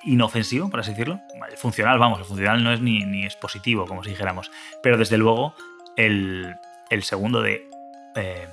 [0.03, 1.19] inofensivo, por así decirlo.
[1.57, 5.53] Funcional, vamos, el funcional no es ni, ni expositivo, como si dijéramos, pero desde luego
[5.97, 6.55] el,
[7.01, 7.69] segundo de,
[8.15, 8.47] eh,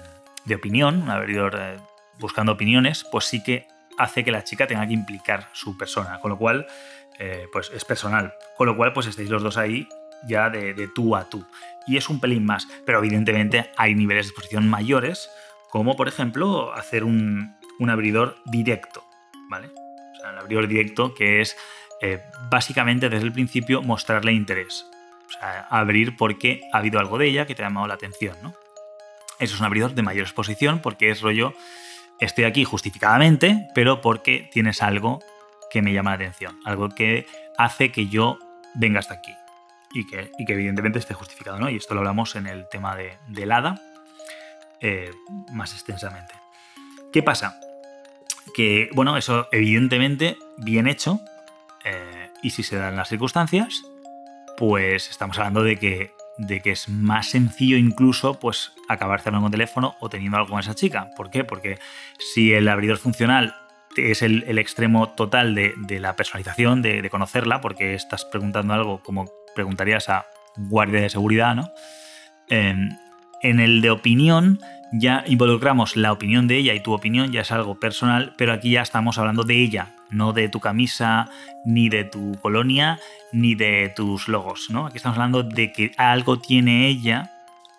[0.44, 1.76] de opinión, un abridor eh,
[2.18, 3.66] buscando opiniones, pues sí que
[3.99, 6.67] hace que la chica tenga que implicar su persona, con lo cual
[7.19, 8.35] eh, pues es personal.
[8.57, 9.89] Con lo cual, pues estáis los dos ahí
[10.27, 11.45] ya de, tú a tú.
[11.87, 15.31] Y es un pelín más, pero evidentemente hay niveles de exposición mayores,
[15.71, 17.57] como por ejemplo hacer un,
[17.89, 19.05] abridor directo,
[19.49, 19.69] ¿vale?
[19.69, 21.57] O sea, el abridor directo que es
[22.03, 24.87] eh, básicamente desde el principio mostrarle interés.
[25.29, 28.37] O sea, abrir porque ha habido algo de ella que te ha llamado la atención,
[28.43, 28.55] ¿no?
[29.39, 31.55] Eso es un abridor de mayor exposición porque es rollo,
[32.20, 35.20] estoy aquí justificadamente, pero porque tienes algo
[35.70, 37.26] que me llama la atención, algo que
[37.57, 38.38] hace que yo
[38.74, 39.35] venga hasta aquí
[39.92, 41.70] y que, evidentemente esté justificado, ¿no?
[41.70, 43.50] Y esto lo hablamos en el tema de, del
[44.81, 45.11] eh,
[45.52, 46.35] más extensamente.
[47.12, 47.59] ¿Qué pasa?
[48.54, 51.20] Que, bueno, eso evidentemente bien hecho,
[51.85, 53.83] eh, y si se dan las circunstancias,
[54.57, 59.53] pues estamos hablando de que, de que es más sencillo incluso pues acabar cerrando con
[59.53, 61.11] teléfono o teniendo algo con esa chica.
[61.16, 61.44] ¿Por qué?
[61.44, 61.79] Porque
[62.18, 63.55] si el abridor funcional
[63.96, 70.09] es el, extremo total de, la personalización, de, conocerla, porque estás preguntando algo como preguntarías
[70.09, 71.70] a guardia de seguridad, ¿no?
[72.48, 74.61] en el de opinión
[74.92, 78.70] ya involucramos la opinión de ella y tu opinión ya es algo personal, pero aquí
[78.70, 81.31] ya estamos hablando de ella, no de tu camisa,
[81.64, 82.98] ni de tu colonia,
[83.33, 84.87] ni de tus logos, ¿no?
[84.87, 87.31] Aquí estamos hablando de que algo tiene ella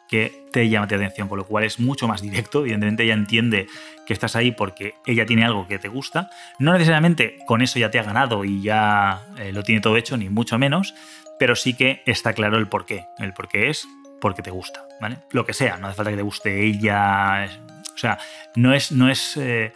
[0.09, 2.61] que te llama la atención, con lo cual es mucho más directo.
[2.61, 3.67] Evidentemente ella entiende
[4.07, 6.31] que estás ahí porque ella tiene algo que te gusta.
[6.57, 10.17] No necesariamente con eso ya te ha ganado y ya eh, lo tiene todo hecho,
[10.17, 10.95] ni mucho menos,
[11.37, 13.05] pero sí que está claro el por qué.
[13.19, 13.87] El por qué es
[14.21, 15.17] porque te gusta, ¿vale?
[15.31, 17.49] Lo que sea, no hace falta que te guste ella.
[17.93, 18.17] O sea,
[18.55, 18.91] no es.
[18.91, 19.73] No es eh,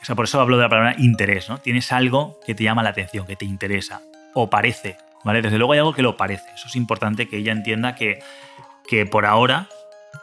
[0.00, 1.58] o sea, por eso hablo de la palabra interés, ¿no?
[1.58, 4.00] Tienes algo que te llama la atención, que te interesa,
[4.32, 5.42] o parece, ¿vale?
[5.42, 6.48] Desde luego hay algo que lo parece.
[6.54, 8.20] Eso es importante que ella entienda que
[8.88, 9.68] que por ahora,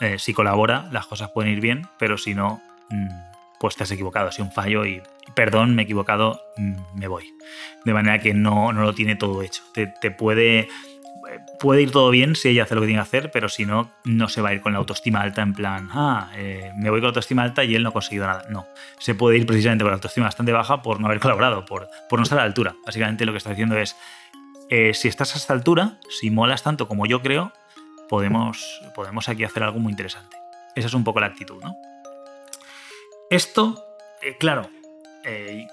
[0.02, 3.08] eh, si colabora, las cosas pueden ir bien, pero si no, mm,
[3.60, 5.02] pues te has equivocado, si un fallo y,
[5.36, 7.32] perdón, me he equivocado, mm, me voy.
[7.86, 9.62] De manera que no, no lo tiene todo hecho.
[9.74, 10.68] Te, puede,
[11.60, 13.91] puede ir todo bien si ella hace lo que tiene que hacer, pero si no,
[14.03, 16.99] no se va a ir con la autoestima alta en plan, ah, eh, me voy
[16.99, 18.45] con la autoestima alta y él no ha conseguido nada.
[18.49, 18.66] No,
[18.99, 22.24] se puede ir precisamente con la autoestima bastante baja por no haber colaborado, por, no
[22.24, 22.76] estar a la altura.
[22.86, 23.95] Básicamente lo que está diciendo es,
[24.70, 27.51] eh, si estás a esta altura, si molas tanto como yo creo,
[28.10, 30.38] podemos, podemos aquí hacer algo muy interesante.
[30.76, 31.76] Esa es un poco la actitud, ¿no?
[33.30, 33.84] Esto,
[34.22, 34.70] eh, claro,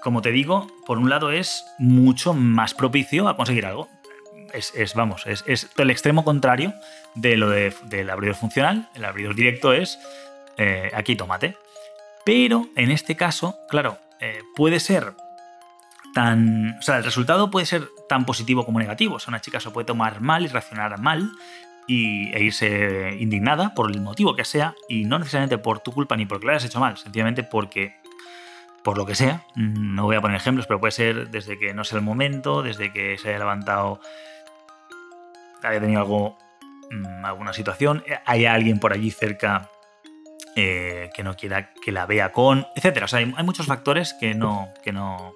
[0.01, 3.87] como te digo, por un lado es mucho más propicio a conseguir algo.
[4.53, 6.73] Es, vamos, es, el extremo contrario
[7.15, 8.89] de lo del abridor funcional.
[8.93, 9.99] El abridor directo es
[10.57, 11.57] eh, aquí tómate.
[12.23, 13.97] Pero en este caso, claro,
[14.55, 15.13] puede ser
[16.13, 16.77] tan...
[16.79, 19.15] O sea, el resultado puede ser tan positivo como negativo.
[19.15, 21.31] O sea, una chica se puede tomar mal y reaccionar mal
[21.87, 26.15] y, e irse indignada por el motivo que sea y no necesariamente por tu culpa
[26.15, 27.95] ni porque lo hayas hecho mal, sencillamente porque
[28.83, 31.73] por lo que sea, mm, no voy a poner ejemplos, pero puede ser desde que
[31.73, 33.99] no sea el momento, desde que se haya levantado,
[35.63, 36.37] haya tenido algo,
[36.91, 39.69] mm, alguna situación, eh, haya alguien por allí cerca
[40.55, 43.05] eh, que no quiera que la vea con, etcétera.
[43.05, 45.33] O sea, hay, muchos factores que no, que no,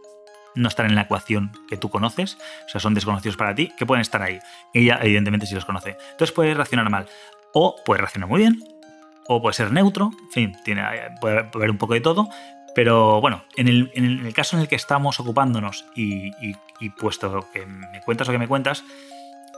[0.55, 3.86] no están en la ecuación que tú conoces, o sea, son desconocidos para ti, que
[3.86, 4.39] pueden estar ahí.
[4.73, 5.97] Ella, evidentemente, sí los conoce.
[6.11, 7.07] Entonces puede reaccionar mal,
[7.53, 8.63] o puede reaccionar muy bien,
[9.28, 10.84] o puede ser neutro, en fin, tiene,
[11.19, 12.30] puede haber un poco de todo,
[12.78, 16.32] pero bueno, en el, caso en el que estamos ocupándonos y,
[16.99, 18.84] puesto que me cuentas lo que me cuentas,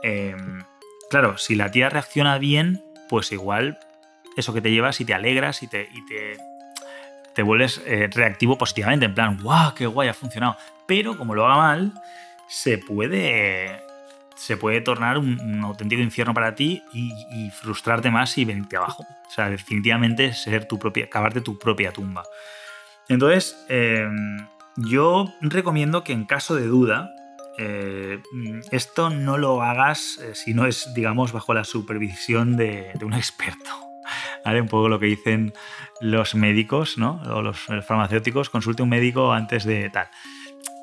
[0.04, 0.64] em,
[1.10, 3.80] claro, si la tía reacciona bien, pues igual
[4.38, 5.89] eso que te llevas y te alegras y te,
[7.34, 9.74] te, vuelves eh, reactivo positivamente, en plan, ¡guau!
[9.74, 10.10] ¡Qué guay!
[10.10, 10.58] Ha funcionado.
[10.88, 11.93] Pero como lo haga mal,
[12.47, 13.82] se puede,
[14.36, 19.06] se puede tornar un, auténtico infierno para ti y, frustrarte más y venirte abajo.
[19.28, 22.24] O sea, definitivamente ser tu propia, cavarte tu propia tumba.
[23.08, 27.12] Entonces, em, yo recomiendo que en caso de duda,
[27.62, 28.22] eh,
[28.72, 33.70] esto no lo hagas eh, si no es, digamos, bajo la supervisión de, un experto.
[34.45, 34.62] ¿Vale?
[34.62, 35.53] Un poco lo que dicen
[35.99, 37.22] los médicos, ¿no?
[37.26, 40.07] O los farmacéuticos, consulte un médico antes de tal.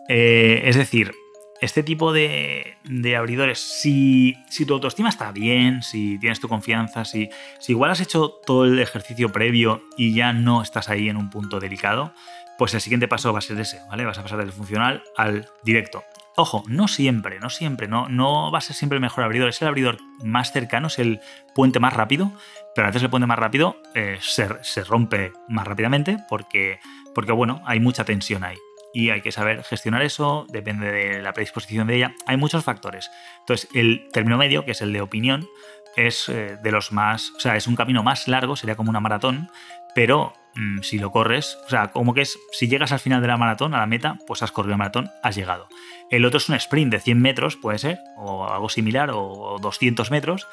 [0.09, 1.13] Eh, es decir,
[1.61, 2.77] este tipo de,
[3.19, 8.29] abridores, si, tu autoestima está bien, si tienes tu confianza, si, si igual has hecho
[8.29, 12.13] todo el ejercicio previo y ya no estás ahí en un punto delicado,
[12.59, 14.05] pues el siguiente paso va a ser ese, ¿vale?
[14.05, 16.05] Vas a pasar del funcional al directo.
[16.39, 19.63] Ojo, no siempre, no siempre, no, no va a ser siempre el mejor abridor, es
[19.63, 21.21] el abridor más cercano, es el
[21.55, 22.31] puente más rápido,
[22.75, 26.79] pero a veces el puente más rápido eh, se, se, rompe más rápidamente porque,
[27.15, 28.59] porque, bueno, hay mucha tensión ahí
[28.93, 32.15] y hay que saber gestionar eso, depende de la predisposición de ella.
[32.27, 33.11] Hay muchos factores.
[33.41, 35.49] Entonces, el término medio, que es el de opinión,
[35.97, 39.01] es eh, de los más, o sea, es un camino más largo, sería como una
[39.01, 39.51] maratón,
[39.97, 43.29] pero mm, si lo corres, o sea, como que es, si llegas al final de
[43.29, 45.69] la maratón, a la meta, pues has corrido la maratón, has llegado.
[46.11, 50.11] El otro es un sprint de 100 metros, puede ser, o algo similar, o 200
[50.11, 50.47] metros,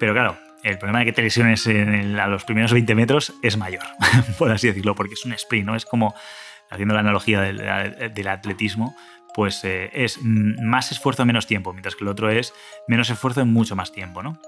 [0.00, 3.84] pero claro, el problema de que te lesiones a los primeros 20 metros es mayor,
[4.38, 5.76] por así decirlo, porque es un sprint, ¿no?
[5.76, 6.12] Es como
[6.68, 8.96] haciendo la analogía del, atletismo,
[9.32, 12.52] pues eh, es más esfuerzo en menos tiempo, mientras que el otro es
[12.88, 14.40] menos esfuerzo en mucho más tiempo, ¿no?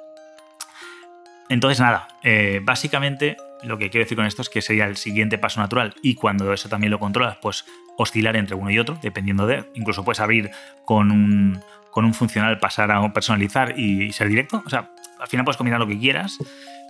[1.50, 5.36] Entonces, nada, eh, básicamente lo que quiero decir con esto es que sería el siguiente
[5.36, 7.66] paso natural y cuando eso también lo controlas, pues
[7.98, 10.50] oscilar entre uno y otro, dependiendo de, incluso puedes abrir
[10.86, 15.44] con un, con un funcional, pasar a personalizar y ser directo, o sea, al final
[15.44, 16.38] puedes combinar lo que quieras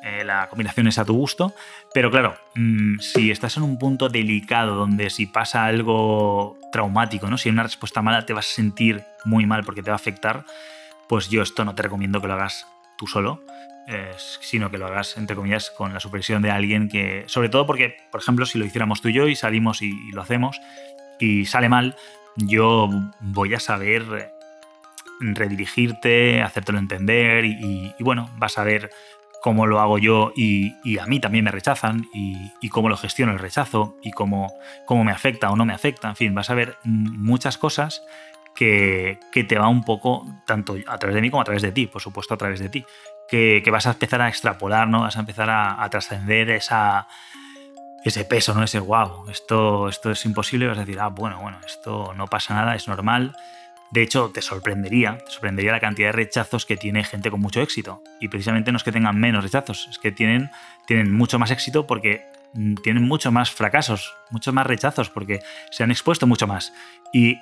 [0.03, 1.55] eh, la combinación es a tu gusto,
[1.93, 7.37] pero claro, mm, si estás en un punto delicado donde si pasa algo traumático, ¿no?
[7.37, 9.97] si hay una respuesta mala te vas a sentir muy mal porque te va a
[9.97, 10.47] afectar,
[11.07, 12.67] pues yo esto no te recomiendo que lo hagas
[13.01, 13.43] tú solo,
[14.41, 17.97] sino que lo hagas, entre comillas, con la supervisión de alguien que, sobre todo porque,
[18.13, 20.61] por ejemplo, si lo hiciéramos tú y yo y salimos y, lo hacemos
[21.19, 21.97] y sale mal,
[22.37, 22.91] yo
[23.21, 24.35] voy a saber
[25.19, 28.91] redirigirte, hacértelo entender y, y, bueno, vas a ver
[29.41, 33.39] cómo lo hago yo y, a mí también me rechazan y, cómo lo gestiono el
[33.39, 34.53] rechazo y cómo,
[34.87, 36.09] cómo, me afecta o no me afecta.
[36.11, 38.03] En fin, vas a ver muchas cosas
[38.55, 41.87] que, te va un poco, tanto a través de mí como a través de ti,
[41.87, 42.85] por supuesto a través de ti,
[43.29, 45.01] que, vas a empezar a extrapolar, ¿no?
[45.01, 48.63] vas a empezar a, trascender ese peso, ¿no?
[48.63, 52.55] ese wow, esto, esto es imposible, vas a decir, ah, bueno, bueno, esto no pasa
[52.55, 53.35] nada, es normal
[53.91, 57.61] de hecho, te sorprendería, te sorprendería la cantidad de rechazos que tiene gente con mucho
[57.61, 58.03] éxito.
[58.21, 60.51] Y precisamente no es que tengan menos rechazos, es que tienen,
[60.87, 62.25] tienen mucho más éxito porque
[62.83, 65.41] tienen mucho más fracasos, muchos más rechazos, porque
[65.71, 66.73] se han expuesto mucho más.
[67.13, 67.39] Y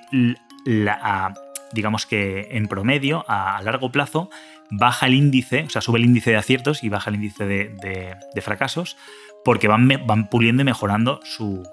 [1.71, 4.29] digamos que en promedio, a, largo plazo,
[4.69, 8.41] baja el índice, o sea, sube el índice de aciertos y baja el índice de,
[8.41, 8.97] fracasos,
[9.43, 11.67] porque van, van puliendo y mejorando su,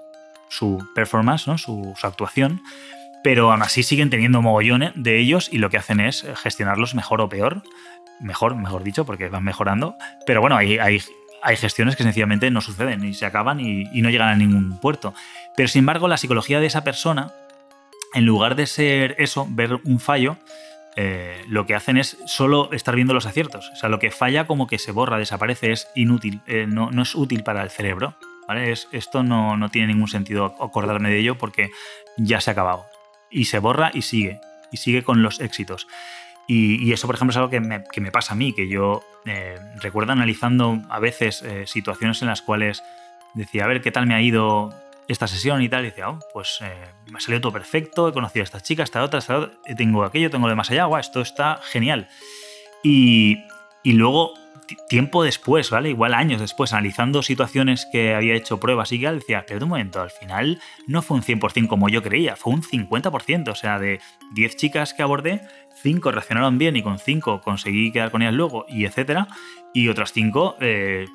[0.49, 1.57] su performance, ¿no?
[1.57, 2.61] su, actuación
[3.23, 7.19] pero aún así siguen teniendo mogollones de ellos y lo que hacen es gestionarlos mejor
[7.19, 7.61] o peor.
[8.21, 9.95] Mejor, mejor dicho, porque van mejorando.
[10.25, 11.01] Pero bueno, hay, hay,
[11.41, 15.13] hay gestiones que sencillamente no suceden y se acaban y, no llegan a ningún puerto.
[15.55, 17.31] Pero sin embargo, la psicología de esa persona,
[18.13, 20.37] en lugar de ser eso, ver un fallo,
[20.95, 23.69] eh, lo que hacen es solo estar viendo los aciertos.
[23.73, 27.03] O sea, lo que falla como que se borra, desaparece, es inútil, eh, no, no,
[27.03, 28.15] es útil para el cerebro.
[28.91, 31.69] esto no, no, tiene ningún sentido acordarme de ello porque
[32.17, 32.85] ya se ha acabado
[33.29, 34.39] y se borra y sigue,
[34.71, 35.87] y sigue con los éxitos.
[36.49, 40.13] Y, eso, por ejemplo, es algo que me, pasa a mí, que yo eh, recuerdo
[40.13, 42.81] analizando a veces eh, situaciones en las cuales
[43.33, 44.73] decía, a ver, ¿qué tal me ha ido
[45.09, 46.73] esta sesión y tal, y decía, oh, pues eh,
[47.11, 50.03] me ha salido todo perfecto, he conocido a esta chica, esta otra, esta otra, tengo
[50.03, 52.07] aquello, tengo lo de más allá, guau, esto está genial.
[52.81, 53.43] Y,
[53.83, 54.33] y luego,
[54.89, 55.89] tiempo después, ¿vale?
[55.89, 60.01] Igual años después, analizando situaciones que había hecho pruebas y que decía, pero un momento,
[60.01, 63.99] al final no fue un 100% como yo creía, fue un 50%, o sea, de
[64.33, 65.41] 10 chicas que abordé,
[65.81, 69.27] 5 reaccionaron bien y con 5 conseguí quedar con ellas luego, y etcétera,
[69.73, 71.05] y otras 5, eh,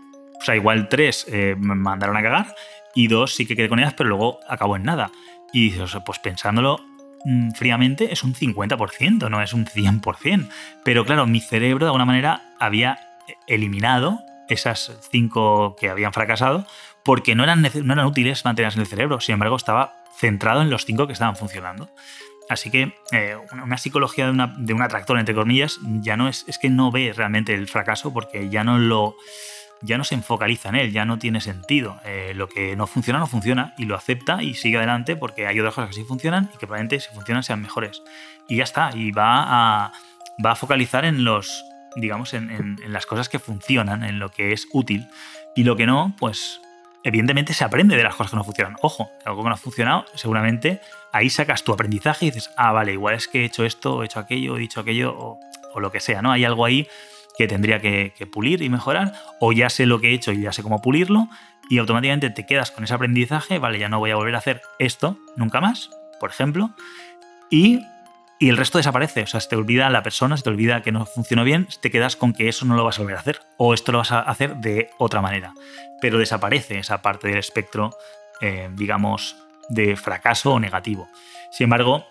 [0.40, 2.54] o sea, igual 3 eh, me mandaron a cagar,
[2.94, 5.10] y 2 sí que quedé con ellas, pero luego acabó en nada.
[5.52, 5.70] Y
[6.04, 6.80] pues pensándolo,
[7.24, 10.48] mm, fríamente es un 50%, no es un 100%.
[10.84, 12.98] Pero claro, mi cerebro de alguna manera había
[13.46, 16.66] eliminado esas cinco que habían fracasado
[17.04, 19.20] porque no eran, no eran útiles mantenerlas en el cerebro.
[19.20, 21.90] Sin embargo, estaba centrado en los cinco que estaban funcionando.
[22.48, 26.44] Así que eh, una psicología de, una, de, un atractor, entre comillas, ya no es,
[26.48, 29.16] es que no ve realmente el fracaso porque ya no lo
[29.84, 32.00] ya no se focaliza en él, ya no tiene sentido.
[32.04, 35.58] Eh, lo que no funciona, no funciona y lo acepta y sigue adelante porque hay
[35.58, 38.02] otras cosas que sí funcionan y que probablemente si funcionan sean mejores.
[38.48, 39.92] Y ya está, y va a,
[40.44, 41.64] va a focalizar en los,
[41.96, 45.06] digamos, en, las cosas que funcionan, en lo que es útil.
[45.54, 46.60] Y lo que no, pues
[47.04, 48.76] evidentemente se aprende de las cosas que no funcionan.
[48.82, 50.80] Ojo, algo que no ha funcionado, seguramente
[51.12, 54.06] ahí sacas tu aprendizaje y dices, ah, vale, igual es que he hecho esto, he
[54.06, 56.32] hecho aquello, he dicho aquello, o, lo que sea, ¿no?
[56.32, 56.86] Hay algo ahí
[57.36, 60.42] que tendría que, que, pulir y mejorar, o ya sé lo que he hecho y
[60.42, 61.28] ya sé cómo pulirlo,
[61.70, 64.60] y automáticamente te quedas con ese aprendizaje, vale, ya no voy a volver a hacer
[64.78, 65.90] esto nunca más,
[66.20, 66.70] por ejemplo,
[67.50, 67.80] y
[68.42, 69.22] y el resto desaparece.
[69.22, 71.92] O sea, se te olvida la persona, se te olvida que no funcionó bien, te
[71.92, 73.40] quedas con que eso no lo vas a volver a hacer.
[73.56, 75.54] O esto lo vas a hacer de otra manera.
[76.00, 77.90] Pero desaparece esa parte del espectro,
[78.40, 79.36] eh, digamos,
[79.68, 81.08] de fracaso o negativo.
[81.52, 82.04] Sin embargo,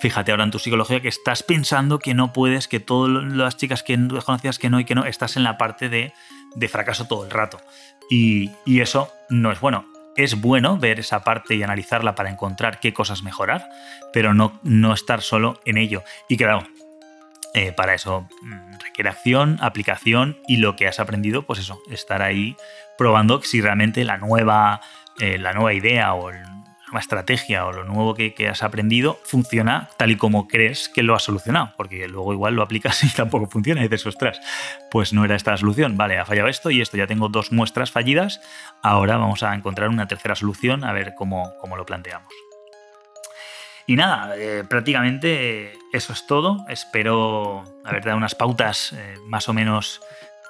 [0.00, 3.82] fíjate ahora en tu psicología que estás pensando que no puedes, que todas las chicas
[3.82, 6.12] que conocías que no y que no, estás en la parte de,
[6.54, 7.60] de fracaso todo el rato.
[8.08, 12.80] Y, y eso no es bueno es bueno ver esa parte y analizarla para encontrar
[12.80, 13.68] qué cosas mejorar,
[14.12, 16.02] pero no, no estar solo en ello.
[16.28, 16.66] Y claro,
[17.54, 22.22] eh, para eso mm, requiere acción, aplicación y lo que has aprendido, pues eso, estar
[22.22, 22.56] ahí
[22.98, 24.80] probando si realmente la nueva,
[25.20, 26.55] eh, la nueva idea o el
[26.86, 31.14] nueva estrategia o lo nuevo que, has aprendido funciona tal y como crees que lo
[31.14, 34.40] has solucionado, porque luego igual lo aplicas y tampoco funciona y dices, ostras,
[34.90, 37.52] pues no era esta la solución, vale, ha fallado esto y esto, ya tengo dos
[37.52, 38.40] muestras fallidas,
[38.82, 42.32] ahora vamos a encontrar una tercera solución a ver cómo, cómo lo planteamos.
[43.86, 46.66] Y nada, eh, prácticamente eso es todo.
[46.68, 50.00] Espero haber dado unas pautas eh, más o menos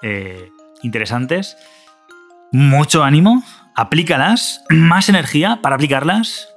[0.02, 0.50] eh,
[0.82, 1.58] interesantes.
[2.50, 3.42] Mucho ánimo,
[3.76, 6.48] aplícalas, más energía para aplicarlas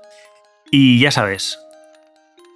[0.71, 1.59] y ya sabes,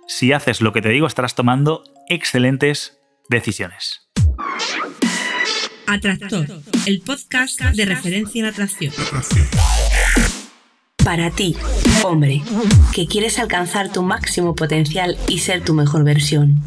[0.08, 2.98] si haces lo que te digo estarás tomando excelentes
[3.30, 4.08] decisiones.
[5.86, 6.48] Atractor,
[6.86, 8.94] el podcast de referencia en atracción.
[11.04, 11.58] Para ti,
[12.06, 12.42] hombre,
[12.94, 16.62] que quieres alcanzar tu máximo potencial y ser tu mejor versión.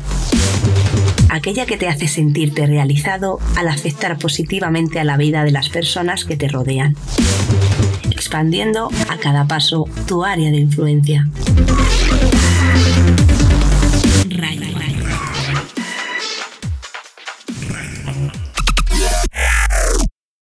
[1.31, 6.27] Aquella que te hace sentirte realizado al afectar positivamente a la vida de las personas
[6.27, 6.95] que te rodean
[8.17, 11.29] expandiendo a cada paso tu área de influencia.